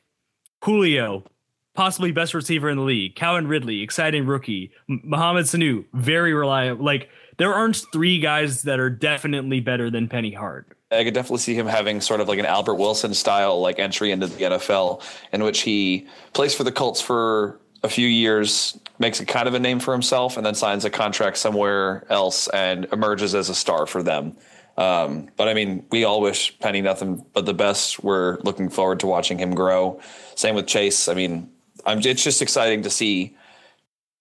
Julio, 0.65 1.25
possibly 1.75 2.13
best 2.13 2.33
receiver 2.33 2.71
in 2.71 2.79
the 2.79 2.85
league. 2.85 3.17
Calvin 3.17 3.49
Ridley, 3.49 3.83
exciting 3.83 4.25
rookie. 4.25 4.71
Mohamed 4.87 5.47
Sanu, 5.47 5.85
very 5.93 6.33
reliable. 6.33 6.85
Like 6.85 7.09
there 7.39 7.53
aren't 7.53 7.83
three 7.93 8.21
guys 8.21 8.63
that 8.63 8.79
are 8.79 8.89
definitely 8.89 9.61
better 9.61 9.91
than 9.91 10.09
Penny 10.09 10.33
Hart. 10.33 10.79
I 10.93 11.03
could 11.03 11.15
definitely 11.15 11.39
see 11.39 11.55
him 11.55 11.67
having 11.67 12.01
sort 12.01 12.21
of 12.21 12.29
like 12.29 12.39
an 12.39 12.47
Albert 12.47 12.77
Wilson 12.77 13.15
style 13.15 13.61
like 13.61 13.79
entry 13.79 14.13
into 14.13 14.29
the 14.29 14.45
NFL, 14.45 15.03
in 15.33 15.43
which 15.43 15.63
he 15.63 16.07
plays 16.35 16.55
for 16.55 16.63
the 16.65 16.73
Colts 16.73 17.01
for 17.01 17.59
a 17.83 17.89
few 17.89 18.07
years, 18.07 18.79
makes 18.99 19.21
a 19.21 19.27
kind 19.27 19.49
of 19.49 19.55
a 19.55 19.59
name 19.59 19.81
for 19.81 19.93
himself, 19.93 20.37
and 20.37 20.47
then 20.47 20.55
signs 20.55 20.85
a 20.85 20.91
contract 20.91 21.37
somewhere 21.37 22.05
else 22.11 22.49
and 22.49 22.87
emerges 22.93 23.35
as 23.35 23.49
a 23.49 23.55
star 23.55 23.87
for 23.87 24.03
them. 24.03 24.37
Um, 24.77 25.29
but 25.37 25.49
I 25.49 25.55
mean, 25.55 25.85
we 25.91 26.05
all 26.05 26.21
wish 26.21 26.59
Penny 26.59 26.81
nothing 26.81 27.25
but 27.33 27.45
the 27.45 27.55
best. 27.55 28.03
We're 28.03 28.39
looking 28.41 28.69
forward 28.69 29.01
to 29.01 29.07
watching 29.07 29.39
him 29.39 29.55
grow. 29.55 30.01
Same 30.35 30.55
with 30.55 30.67
Chase. 30.67 31.09
I 31.09 31.15
mean, 31.15 31.51
I'm, 31.85 31.99
it's 31.99 32.25
just 32.25 32.41
exciting 32.41 32.83
to 32.83 32.91
see 32.91 33.37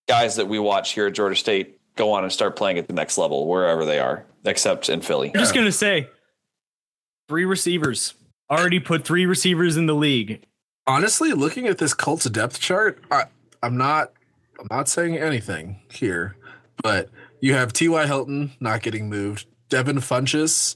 guys 0.08 0.36
that 0.36 0.48
we 0.48 0.60
watch 0.60 0.92
here 0.92 1.08
at 1.08 1.14
Georgia 1.14 1.36
State 1.36 1.80
go 1.96 2.12
on 2.12 2.24
and 2.24 2.32
start 2.34 2.56
playing 2.56 2.78
at 2.78 2.88
the 2.88 2.94
next 2.94 3.18
level, 3.18 3.48
wherever 3.48 3.86
they 3.86 4.00
are, 4.00 4.26
except 4.46 4.90
in 4.90 5.02
Philly. 5.02 5.32
I'm 5.34 5.40
just 5.40 5.54
gonna 5.54 5.72
say, 5.72 6.10
three 7.30 7.46
receivers 7.46 8.14
already 8.50 8.80
put 8.80 9.06
three 9.06 9.26
receivers 9.26 9.78
in 9.78 9.86
the 9.86 9.94
league. 9.94 10.44
Honestly, 10.86 11.32
looking 11.32 11.68
at 11.68 11.78
this 11.78 11.94
Colts 11.94 12.30
depth 12.30 12.60
chart, 12.60 13.02
I, 13.10 13.26
I'm 13.64 13.78
not 13.78 14.14
I'm 14.60 14.68
not 14.70 14.90
saying 14.90 15.18
anything 15.18 15.80
here, 15.92 16.36
but 16.84 17.10
you 17.40 17.54
have 17.54 17.74
T.Y. 17.74 18.06
Hilton 18.06 18.52
not 18.60 18.82
getting 18.82 19.10
moved, 19.10 19.48
Devin 19.70 19.98
Funchess. 19.98 20.76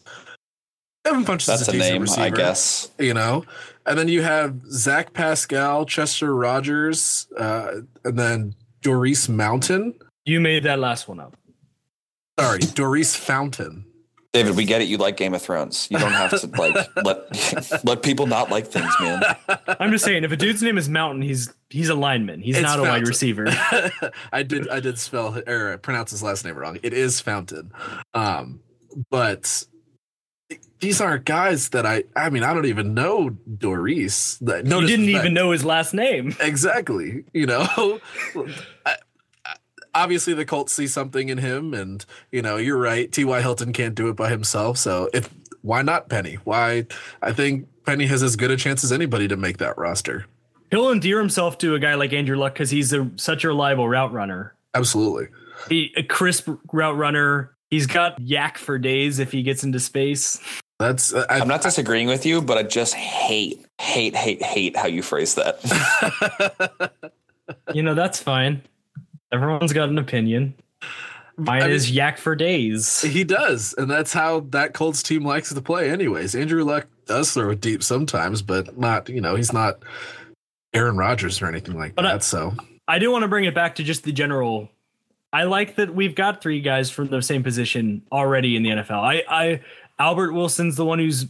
Devin 1.04 1.24
Funchess 1.24 1.46
That's 1.46 1.62
is 1.62 1.68
a, 1.68 1.72
a 1.72 1.74
decent 1.74 1.94
name, 1.94 2.01
receiver, 2.01 2.25
I 2.25 2.30
guess. 2.32 2.89
You 2.98 3.13
know, 3.13 3.46
and 3.86 3.98
then 3.98 4.08
you 4.08 4.24
have 4.24 4.60
Zach 4.72 5.13
Pascal, 5.13 5.86
Chester 5.86 6.36
Rogers, 6.36 7.27
uh, 7.38 7.82
and 8.04 8.18
then 8.18 8.56
Daurice 8.82 9.30
Mountain. 9.30 9.94
You 10.25 10.39
made 10.42 10.63
that 10.63 10.80
last 10.80 11.08
one 11.08 11.20
up. 11.20 11.36
Sorry, 12.39 12.60
Daurice 12.60 13.15
Fountain. 13.15 13.86
David, 14.36 14.56
we 14.56 14.65
get 14.65 14.82
it. 14.82 14.86
You 14.88 14.98
like 14.98 15.18
Game 15.18 15.34
of 15.34 15.42
Thrones. 15.42 15.88
You 15.89 15.98
don't 15.98 16.12
have 16.12 16.32
to 16.39 16.48
like 16.60 16.75
let 17.06 17.84
let 17.86 18.04
people 18.04 18.27
not 18.27 18.51
like 18.51 18.68
things, 18.68 18.94
man. 19.00 19.24
I'm 19.80 19.92
just 19.92 20.04
saying, 20.06 20.24
if 20.24 20.32
a 20.32 20.38
dude's 20.38 20.62
name 20.62 20.77
is 20.77 20.89
Mountain, 20.89 21.22
he's 21.22 21.54
he's 21.70 21.89
a 21.89 21.96
lineman. 21.96 22.42
He's 22.42 22.58
It's 22.58 22.63
not 22.63 22.80
a 22.80 22.84
wide 22.84 23.08
receiver. 23.08 23.46
I 24.34 24.44
did 24.44 24.70
I 24.70 24.80
did 24.80 25.00
spell 25.00 25.38
or 25.48 25.77
pronounce 25.77 26.12
his 26.12 26.22
last 26.22 26.44
name 26.46 26.56
wrong. 26.58 26.77
It 26.84 26.94
is 26.94 27.20
Fountain. 27.22 27.72
Um, 28.13 28.60
but 29.10 29.65
these 30.80 31.00
aren't 31.01 31.25
guys 31.25 31.70
that 31.70 31.86
I 31.86 32.04
I 32.15 32.30
mean 32.30 32.44
I 32.44 32.54
don't 32.54 32.65
even 32.65 32.94
know 32.94 33.30
Daurice. 33.30 34.38
That- 34.39 34.65
No 34.65 34.80
you 34.80 34.88
didn't 34.88 35.06
disrespect. 35.06 35.25
even 35.25 35.34
know 35.34 35.51
his 35.51 35.63
last 35.65 35.94
name. 35.94 36.36
exactly. 36.39 37.24
You 37.34 37.46
know, 37.48 37.62
I- 38.36 38.48
I- 38.86 38.98
obviously 39.96 40.34
the 40.34 40.46
Colts 40.46 40.74
see 40.74 40.86
something 40.86 41.30
in 41.30 41.40
him, 41.40 41.74
and 41.74 42.06
you 42.32 42.42
know 42.42 42.58
you're 42.58 42.78
right. 42.78 43.12
T.Y. 43.12 43.42
Hilton 43.42 43.74
can't 43.74 43.96
do 43.96 44.10
it 44.10 44.16
by 44.16 44.30
himself, 44.30 44.78
so 44.78 45.10
if 45.14 45.30
why 45.62 45.82
not 45.82 46.10
Penny? 46.10 46.36
Why 46.44 46.86
I 47.22 47.32
think 47.32 47.68
Penny 47.86 48.06
has 48.06 48.22
as 48.22 48.36
good 48.36 48.52
a 48.52 48.58
chance 48.58 48.84
as 48.84 48.92
anybody 48.92 49.28
to 49.28 49.38
make 49.38 49.58
that 49.58 49.78
roster. 49.78 50.25
He'll 50.70 50.92
endear 50.92 51.20
himself 51.20 51.58
to 51.60 51.75
a 51.75 51.80
guy 51.80 51.96
like 51.96 52.12
Andrew 52.14 52.38
Luck 52.38 52.54
because 52.54 52.70
he's 52.70 52.92
a, 52.92 53.10
such 53.16 53.44
a 53.44 53.48
reliable 53.48 53.88
route 53.88 54.12
runner. 54.12 54.56
Absolutely. 54.74 55.28
He, 55.70 55.94
a 55.96 56.04
crisp 56.04 56.50
route 56.72 56.98
runner. 56.98 57.56
He's 57.70 57.88
got 57.88 58.20
YAC 58.20 58.58
for 58.58 58.78
days 58.78 59.20
if 59.20 59.32
he 59.32 59.44
gets 59.44 59.64
into 59.64 59.80
space. 59.80 60.40
That's 60.80 61.14
uh, 61.14 61.25
I, 61.30 61.40
I'm 61.40 61.48
not 61.48 61.62
disagreeing 61.62 62.08
with 62.08 62.25
you, 62.25 62.42
but 62.42 62.58
I 62.58 62.64
just 62.64 62.94
hate, 62.94 63.66
hate, 63.80 64.16
hate, 64.16 64.42
hate 64.42 64.75
how 64.75 64.88
you 64.88 65.02
phrase 65.02 65.36
that. 65.36 66.92
You 67.74 67.84
know, 67.84 67.94
that's 67.94 68.20
fine. 68.20 68.62
Everyone's 69.36 69.74
got 69.74 69.89
an 69.89 69.98
opinion. 69.98 70.54
Mine 71.38 71.62
I 71.63 71.65
mean- 71.65 71.75
is 71.75 71.92
YAC 71.92 72.18
for 72.18 72.36
days. 72.36 73.01
He 73.01 73.24
does, 73.24 73.74
and 73.77 73.89
that's 73.92 74.13
how 74.13 74.42
that 74.51 74.74
Colts 74.74 75.04
team 75.04 75.24
likes 75.25 75.54
to 75.54 75.62
play. 75.62 75.89
Anyways, 75.89 76.34
Andrew 76.34 76.63
Luck 76.63 76.88
does 77.06 77.34
throw 77.34 77.51
it 77.51 77.62
deep 77.62 77.84
sometimes, 77.84 78.42
but 78.42 78.77
not 78.77 79.10
you 79.10 79.20
know 79.22 79.36
he's 79.36 79.51
not 79.54 79.80
Aaron 80.74 80.98
Rodgers 80.98 81.42
or 81.42 81.48
anything 81.48 81.75
like 81.77 81.96
But 81.96 82.04
that. 82.04 82.15
I- 82.15 82.18
so 82.20 82.54
I 82.88 83.00
do 83.00 83.12
want 83.12 83.24
to 83.24 83.27
bring 83.27 83.46
it 83.46 83.54
back 83.56 83.75
to 83.75 83.84
just 83.84 84.04
the 84.04 84.12
general. 84.12 84.70
I 85.34 85.44
like 85.44 85.75
that 85.75 85.94
we've 85.94 86.15
got 86.15 86.42
three 86.42 86.62
guys 86.62 86.89
from 86.89 87.08
the 87.08 87.22
same 87.22 87.44
position 87.44 88.01
already 88.12 88.56
in 88.56 88.63
the 88.63 88.70
NFL. 88.70 89.00
I, 89.04 89.24
I 89.27 89.62
Albert 90.00 90.32
Wilson's 90.32 90.77
the 90.77 90.86
one 90.86 91.00
who's 91.00 91.25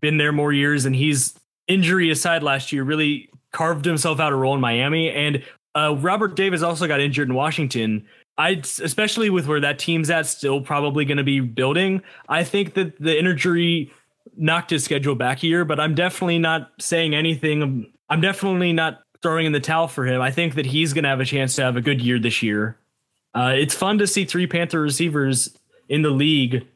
been 0.00 0.18
there 0.18 0.32
more 0.32 0.52
years, 0.52 0.84
and 0.84 0.94
he's 0.94 1.38
injury 1.66 2.10
aside 2.10 2.42
last 2.42 2.70
year 2.72 2.82
really 2.84 3.30
carved 3.52 3.86
himself 3.86 4.20
out 4.20 4.32
a 4.32 4.36
role 4.36 4.54
in 4.54 4.60
Miami. 4.60 5.10
And 5.10 5.42
uh, 5.76 5.94
Robert 5.96 6.34
Davis 6.34 6.62
also 6.62 6.86
got 6.88 7.00
injured 7.00 7.28
in 7.28 7.34
Washington. 7.34 8.06
I 8.38 8.62
especially 8.82 9.30
with 9.30 9.46
where 9.46 9.60
that 9.60 9.78
team's 9.78 10.10
at, 10.10 10.26
still 10.26 10.60
probably 10.60 11.04
going 11.04 11.18
to 11.18 11.24
be 11.24 11.40
building. 11.40 12.02
I 12.28 12.44
think 12.44 12.74
that 12.74 13.00
the 13.00 13.18
injury 13.18 13.92
knocked 14.36 14.70
his 14.70 14.84
schedule 14.84 15.14
back 15.14 15.42
a 15.42 15.46
year, 15.46 15.64
but 15.64 15.78
I'm 15.78 15.94
definitely 15.94 16.38
not 16.38 16.70
saying 16.78 17.14
anything. 17.14 17.92
I'm 18.08 18.20
definitely 18.20 18.72
not 18.72 19.02
throwing 19.22 19.46
in 19.46 19.52
the 19.52 19.60
towel 19.60 19.88
for 19.88 20.06
him. 20.06 20.20
I 20.20 20.30
think 20.30 20.54
that 20.54 20.66
he's 20.66 20.92
going 20.92 21.04
to 21.04 21.08
have 21.08 21.20
a 21.20 21.24
chance 21.24 21.56
to 21.56 21.62
have 21.62 21.76
a 21.76 21.80
good 21.80 22.00
year 22.00 22.18
this 22.18 22.42
year. 22.42 22.76
Uh, 23.34 23.52
it's 23.54 23.74
fun 23.74 23.98
to 23.98 24.06
see 24.06 24.24
three 24.24 24.46
Panther 24.46 24.80
receivers 24.80 25.56
in 25.88 26.02
the 26.02 26.10
league. 26.10 26.66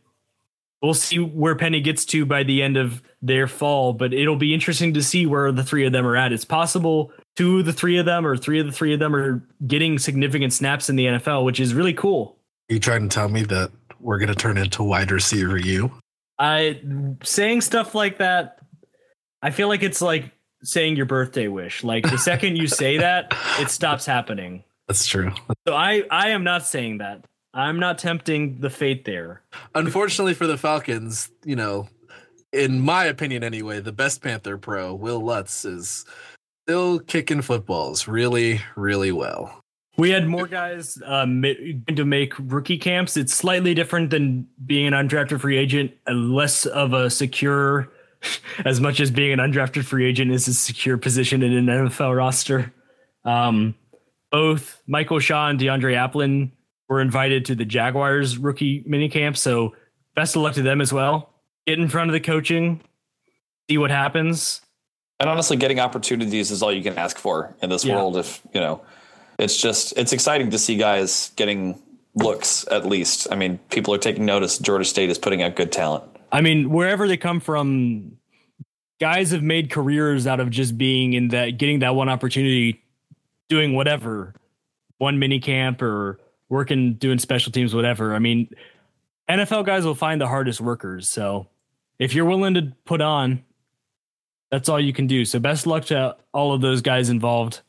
We'll 0.83 0.95
see 0.95 1.19
where 1.19 1.55
Penny 1.57 1.81
gets 1.81 2.07
to 2.07 2.25
by 2.25 2.43
the 2.43 2.63
end 2.63 2.79
of 2.79 3.03
their 3.21 3.47
fall, 3.47 3.93
but 3.93 4.15
it'll 4.15 4.37
be 4.37 4.55
interesting 4.55 4.95
to 4.95 5.03
see 5.03 5.27
where 5.27 5.53
the 5.53 5.63
three 5.63 5.85
of 5.85 5.93
them 5.93 6.07
are 6.07 6.17
at. 6.17 6.33
It's 6.33 6.45
possible 6.45 7.13
two 7.37 7.59
of 7.59 7.67
the 7.67 7.73
three 7.73 7.99
of 7.99 8.07
them 8.07 8.27
or 8.27 8.37
three 8.37 8.61
of 8.61 8.67
the 8.67 8.73
three 8.73 8.95
of 8.95 9.01
them 9.01 9.15
are 9.15 9.43
getting 9.67 9.99
significant 9.99 10.53
snaps 10.53 10.89
in 10.89 10.97
the 10.97 11.07
NFL, 11.07 11.45
which 11.45 11.61
is 11.61 11.75
really 11.75 11.93
cool. 11.93 12.39
are 12.71 12.75
you 12.75 12.81
trying 12.81 13.09
to 13.09 13.15
tell 13.15 13.29
me 13.29 13.43
that 13.45 13.71
we're 14.01 14.19
going 14.19 14.29
to 14.29 14.35
turn 14.35 14.57
into 14.57 14.83
wide 14.83 15.11
receiver 15.11 15.59
you? 15.59 15.91
I 16.39 16.81
saying 17.23 17.61
stuff 17.61 17.95
like 17.95 18.19
that, 18.19 18.61
I 19.43 19.51
feel 19.51 19.69
like 19.69 19.83
it's 19.83 20.01
like 20.01 20.33
saying 20.63 20.97
your 20.97 21.07
birthday 21.07 21.49
wish. 21.49 21.85
Like 21.85 22.09
the 22.09 22.19
second 22.19 22.57
you 22.57 22.67
say 22.67 22.99
that, 22.99 23.37
it 23.59 23.69
stops 23.69 24.07
happening. 24.07 24.65
That's 24.89 25.07
true. 25.07 25.33
So 25.69 25.75
I 25.75 26.05
I 26.11 26.31
am 26.31 26.43
not 26.43 26.67
saying 26.67 26.99
that. 26.99 27.25
I'm 27.53 27.81
not 27.81 27.99
tempting 27.99 28.61
the 28.61 28.71
fate 28.71 29.05
there. 29.05 29.43
Unfortunately 29.75 30.35
for 30.35 30.47
the 30.47 30.57
Falcons, 30.57 31.31
you 31.45 31.57
know, 31.57 31.89
in 32.53 32.81
my 32.81 33.05
opinion 33.05 33.43
anyway, 33.43 33.81
the 33.81 33.93
best 33.93 34.23
Panther 34.23 34.57
pro, 34.59 34.95
Will 34.95 35.21
Lutz, 35.21 35.65
is 35.65 36.05
still 36.65 37.01
kicking 37.01 37.43
footballs 37.43 38.07
really, 38.07 38.61
really 38.77 39.13
well. 39.13 39.63
We 39.97 40.11
had 40.11 40.27
more 40.27 40.47
guys 40.47 40.99
um, 41.05 41.43
to 41.43 42.05
make 42.05 42.33
rookie 42.39 42.79
camps. 42.79 43.17
It's 43.17 43.35
slightly 43.35 43.75
different 43.75 44.11
than 44.11 44.47
being 44.65 44.87
an 44.87 44.93
undrafted 44.95 45.41
free 45.41 45.59
agent, 45.59 45.93
less 46.09 46.65
of 46.65 46.93
a 46.93 47.11
secure, 47.11 47.93
as 48.65 48.81
much 48.81 49.01
as 49.01 49.11
being 49.11 49.33
an 49.33 49.41
undrafted 49.41 49.85
free 49.85 50.07
agent 50.07 50.31
is 50.31 50.49
a 50.49 50.55
secure 50.55 50.97
position 50.97 51.43
in 51.43 51.53
an 51.53 51.67
NFL 51.67 52.17
roster. 52.17 52.73
Um, 53.25 53.75
both 54.31 54.81
Michael 54.87 55.19
Shaw 55.19 55.49
and 55.49 55.59
DeAndre 55.59 55.95
Applin 55.95 56.53
were 56.91 57.01
invited 57.01 57.45
to 57.47 57.55
the 57.55 57.65
Jaguars 57.65 58.37
rookie 58.37 58.83
minicamp. 58.83 59.37
So 59.37 59.75
best 60.17 60.35
of 60.37 60.43
luck 60.43 60.55
to 60.55 60.63
them 60.63 60.81
as 60.83 60.93
well. 60.93 61.33
Get 61.67 61.79
in 61.79 61.89
front 61.89 62.11
of 62.11 62.13
the 62.13 62.21
coaching, 62.21 62.83
see 63.71 63.79
what 63.79 63.93
happens. 63.93 64.61
And 65.21 65.31
honestly, 65.31 65.57
getting 65.57 65.79
opportunities 65.79 66.51
is 66.51 66.63
all 66.63 66.73
you 66.73 66.83
can 66.83 66.99
ask 66.99 67.17
for 67.17 67.55
in 67.63 67.71
this 67.71 67.85
Yeah. 67.85 67.95
world. 67.95 68.17
If 68.17 68.43
you 68.53 68.61
know, 68.61 68.83
it's 69.39 69.57
just 69.57 69.97
it's 69.97 70.13
exciting 70.13 70.51
to 70.51 70.59
see 70.59 70.77
guys 70.77 71.31
getting 71.37 71.81
looks. 72.17 72.67
At 72.71 72.85
least, 72.87 73.29
I 73.31 73.37
mean, 73.37 73.59
people 73.71 73.95
are 73.95 73.99
taking 73.99 74.27
notice. 74.27 74.59
Georgia 74.59 74.85
State 74.85 75.11
is 75.11 75.19
putting 75.19 75.43
out 75.43 75.55
good 75.55 75.71
talent. 75.71 76.05
I 76.33 76.41
mean, 76.41 76.71
wherever 76.71 77.07
they 77.07 77.17
come 77.17 77.39
from, 77.39 78.17
guys 79.01 79.31
have 79.31 79.43
made 79.45 79.71
careers 79.71 80.27
out 80.27 80.41
of 80.41 80.51
just 80.51 80.77
being 80.77 81.13
in 81.13 81.29
that, 81.29 81.59
getting 81.59 81.81
that 81.81 81.95
one 81.95 82.09
opportunity, 82.09 82.83
doing 83.49 83.75
whatever, 83.75 84.35
one 84.99 85.19
mini 85.21 85.39
camp 85.39 85.83
or 85.83 86.19
working, 86.51 86.95
doing 86.95 87.19
special 87.19 87.53
teams, 87.53 87.75
whatever. 87.75 88.15
I 88.15 88.19
mean, 88.19 88.51
NFL 89.31 89.65
guys 89.65 89.87
will 89.87 89.95
find 89.95 90.21
the 90.21 90.29
hardest 90.29 90.61
workers. 90.61 91.09
So 91.09 91.47
if 91.99 92.15
you're 92.15 92.27
willing 92.27 92.55
to 92.55 92.73
put 92.85 93.01
on, 93.01 93.45
that's 94.51 94.69
all 94.69 94.81
you 94.81 94.93
can 94.93 95.07
do. 95.07 95.25
So 95.25 95.39
best 95.39 95.67
luck 95.67 95.87
to 95.87 96.17
all 96.35 96.53
of 96.53 96.61
those 96.61 96.83
guys 96.83 97.09
involved. 97.09 97.63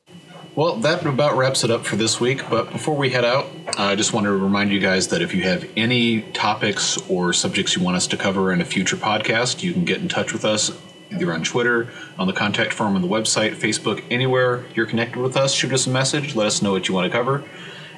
Well, 0.54 0.76
that 0.78 1.06
about 1.06 1.38
wraps 1.38 1.64
it 1.64 1.72
up 1.72 1.86
for 1.86 1.96
this 1.96 2.20
week. 2.20 2.50
But 2.50 2.72
before 2.72 2.98
we 2.98 3.10
head 3.10 3.24
out, 3.24 3.48
I 3.78 3.96
just 3.96 4.12
want 4.12 4.26
to 4.26 4.32
remind 4.32 4.72
you 4.72 4.80
guys 4.80 5.08
that 5.10 5.22
if 5.22 5.34
you 5.34 5.44
have 5.44 5.66
any 5.78 6.24
topics 6.34 6.98
or 7.10 7.32
subjects 7.32 7.76
you 7.76 7.84
want 7.84 7.96
us 7.96 8.08
to 8.08 8.18
cover 8.18 8.52
in 8.52 8.60
a 8.60 8.66
future 8.66 8.98
podcast, 8.98 9.64
you 9.64 9.72
can 9.72 9.86
get 9.86 10.02
in 10.02 10.10
touch 10.10 10.34
with 10.34 10.44
us 10.44 10.72
either 11.12 11.32
on 11.32 11.44
Twitter, 11.44 11.90
on 12.18 12.28
the 12.28 12.34
contact 12.34 12.74
form 12.74 12.96
on 12.96 13.02
the 13.02 13.08
website, 13.08 13.56
Facebook, 13.56 14.04
anywhere 14.10 14.66
you're 14.74 14.86
connected 14.86 15.22
with 15.22 15.38
us. 15.38 15.54
Shoot 15.54 15.72
us 15.72 15.88
a 15.88 15.90
message. 15.90 16.36
Let 16.36 16.48
us 16.48 16.62
know 16.62 16.72
what 16.72 16.88
you 16.88 16.96
want 16.96 17.10
to 17.10 17.18
cover. 17.18 17.44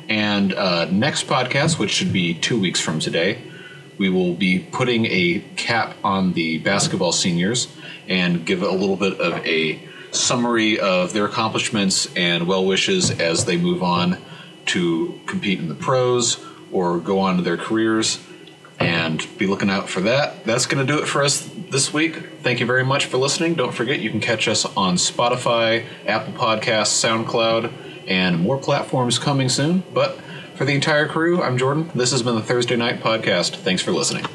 And 0.09 0.53
uh, 0.53 0.85
next 0.85 1.27
podcast, 1.27 1.79
which 1.79 1.91
should 1.91 2.11
be 2.11 2.33
two 2.33 2.59
weeks 2.59 2.79
from 2.79 2.99
today, 2.99 3.41
we 3.97 4.09
will 4.09 4.33
be 4.33 4.59
putting 4.59 5.05
a 5.05 5.43
cap 5.55 5.95
on 6.03 6.33
the 6.33 6.57
basketball 6.59 7.11
seniors 7.11 7.73
and 8.07 8.45
give 8.45 8.61
a 8.61 8.71
little 8.71 8.97
bit 8.97 9.19
of 9.19 9.33
a 9.45 9.79
summary 10.11 10.79
of 10.79 11.13
their 11.13 11.25
accomplishments 11.25 12.07
and 12.15 12.47
well 12.47 12.65
wishes 12.65 13.11
as 13.11 13.45
they 13.45 13.57
move 13.57 13.81
on 13.81 14.17
to 14.65 15.19
compete 15.25 15.59
in 15.59 15.67
the 15.67 15.75
pros 15.75 16.43
or 16.71 16.99
go 16.99 17.19
on 17.19 17.37
to 17.37 17.43
their 17.43 17.57
careers 17.57 18.19
and 18.79 19.25
be 19.37 19.47
looking 19.47 19.69
out 19.69 19.89
for 19.89 20.01
that. 20.01 20.43
That's 20.45 20.65
going 20.65 20.85
to 20.85 20.91
do 20.91 21.01
it 21.01 21.07
for 21.07 21.23
us 21.23 21.49
this 21.69 21.93
week. 21.93 22.15
Thank 22.41 22.59
you 22.59 22.65
very 22.65 22.83
much 22.83 23.05
for 23.05 23.17
listening. 23.17 23.53
Don't 23.55 23.73
forget 23.73 23.99
you 23.99 24.09
can 24.09 24.19
catch 24.19 24.47
us 24.47 24.65
on 24.65 24.95
Spotify, 24.95 25.85
Apple 26.05 26.33
Podcasts, 26.33 26.93
SoundCloud, 27.03 27.71
and 28.07 28.39
more 28.39 28.57
platforms 28.57 29.19
coming 29.19 29.49
soon. 29.49 29.83
But 29.93 30.19
for 30.55 30.65
the 30.65 30.73
entire 30.73 31.07
crew, 31.07 31.41
I'm 31.41 31.57
Jordan. 31.57 31.91
This 31.95 32.11
has 32.11 32.23
been 32.23 32.35
the 32.35 32.41
Thursday 32.41 32.75
Night 32.75 33.01
Podcast. 33.01 33.55
Thanks 33.57 33.81
for 33.81 33.91
listening. 33.91 34.25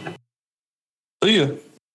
See 1.22 1.34
you. 1.34 1.60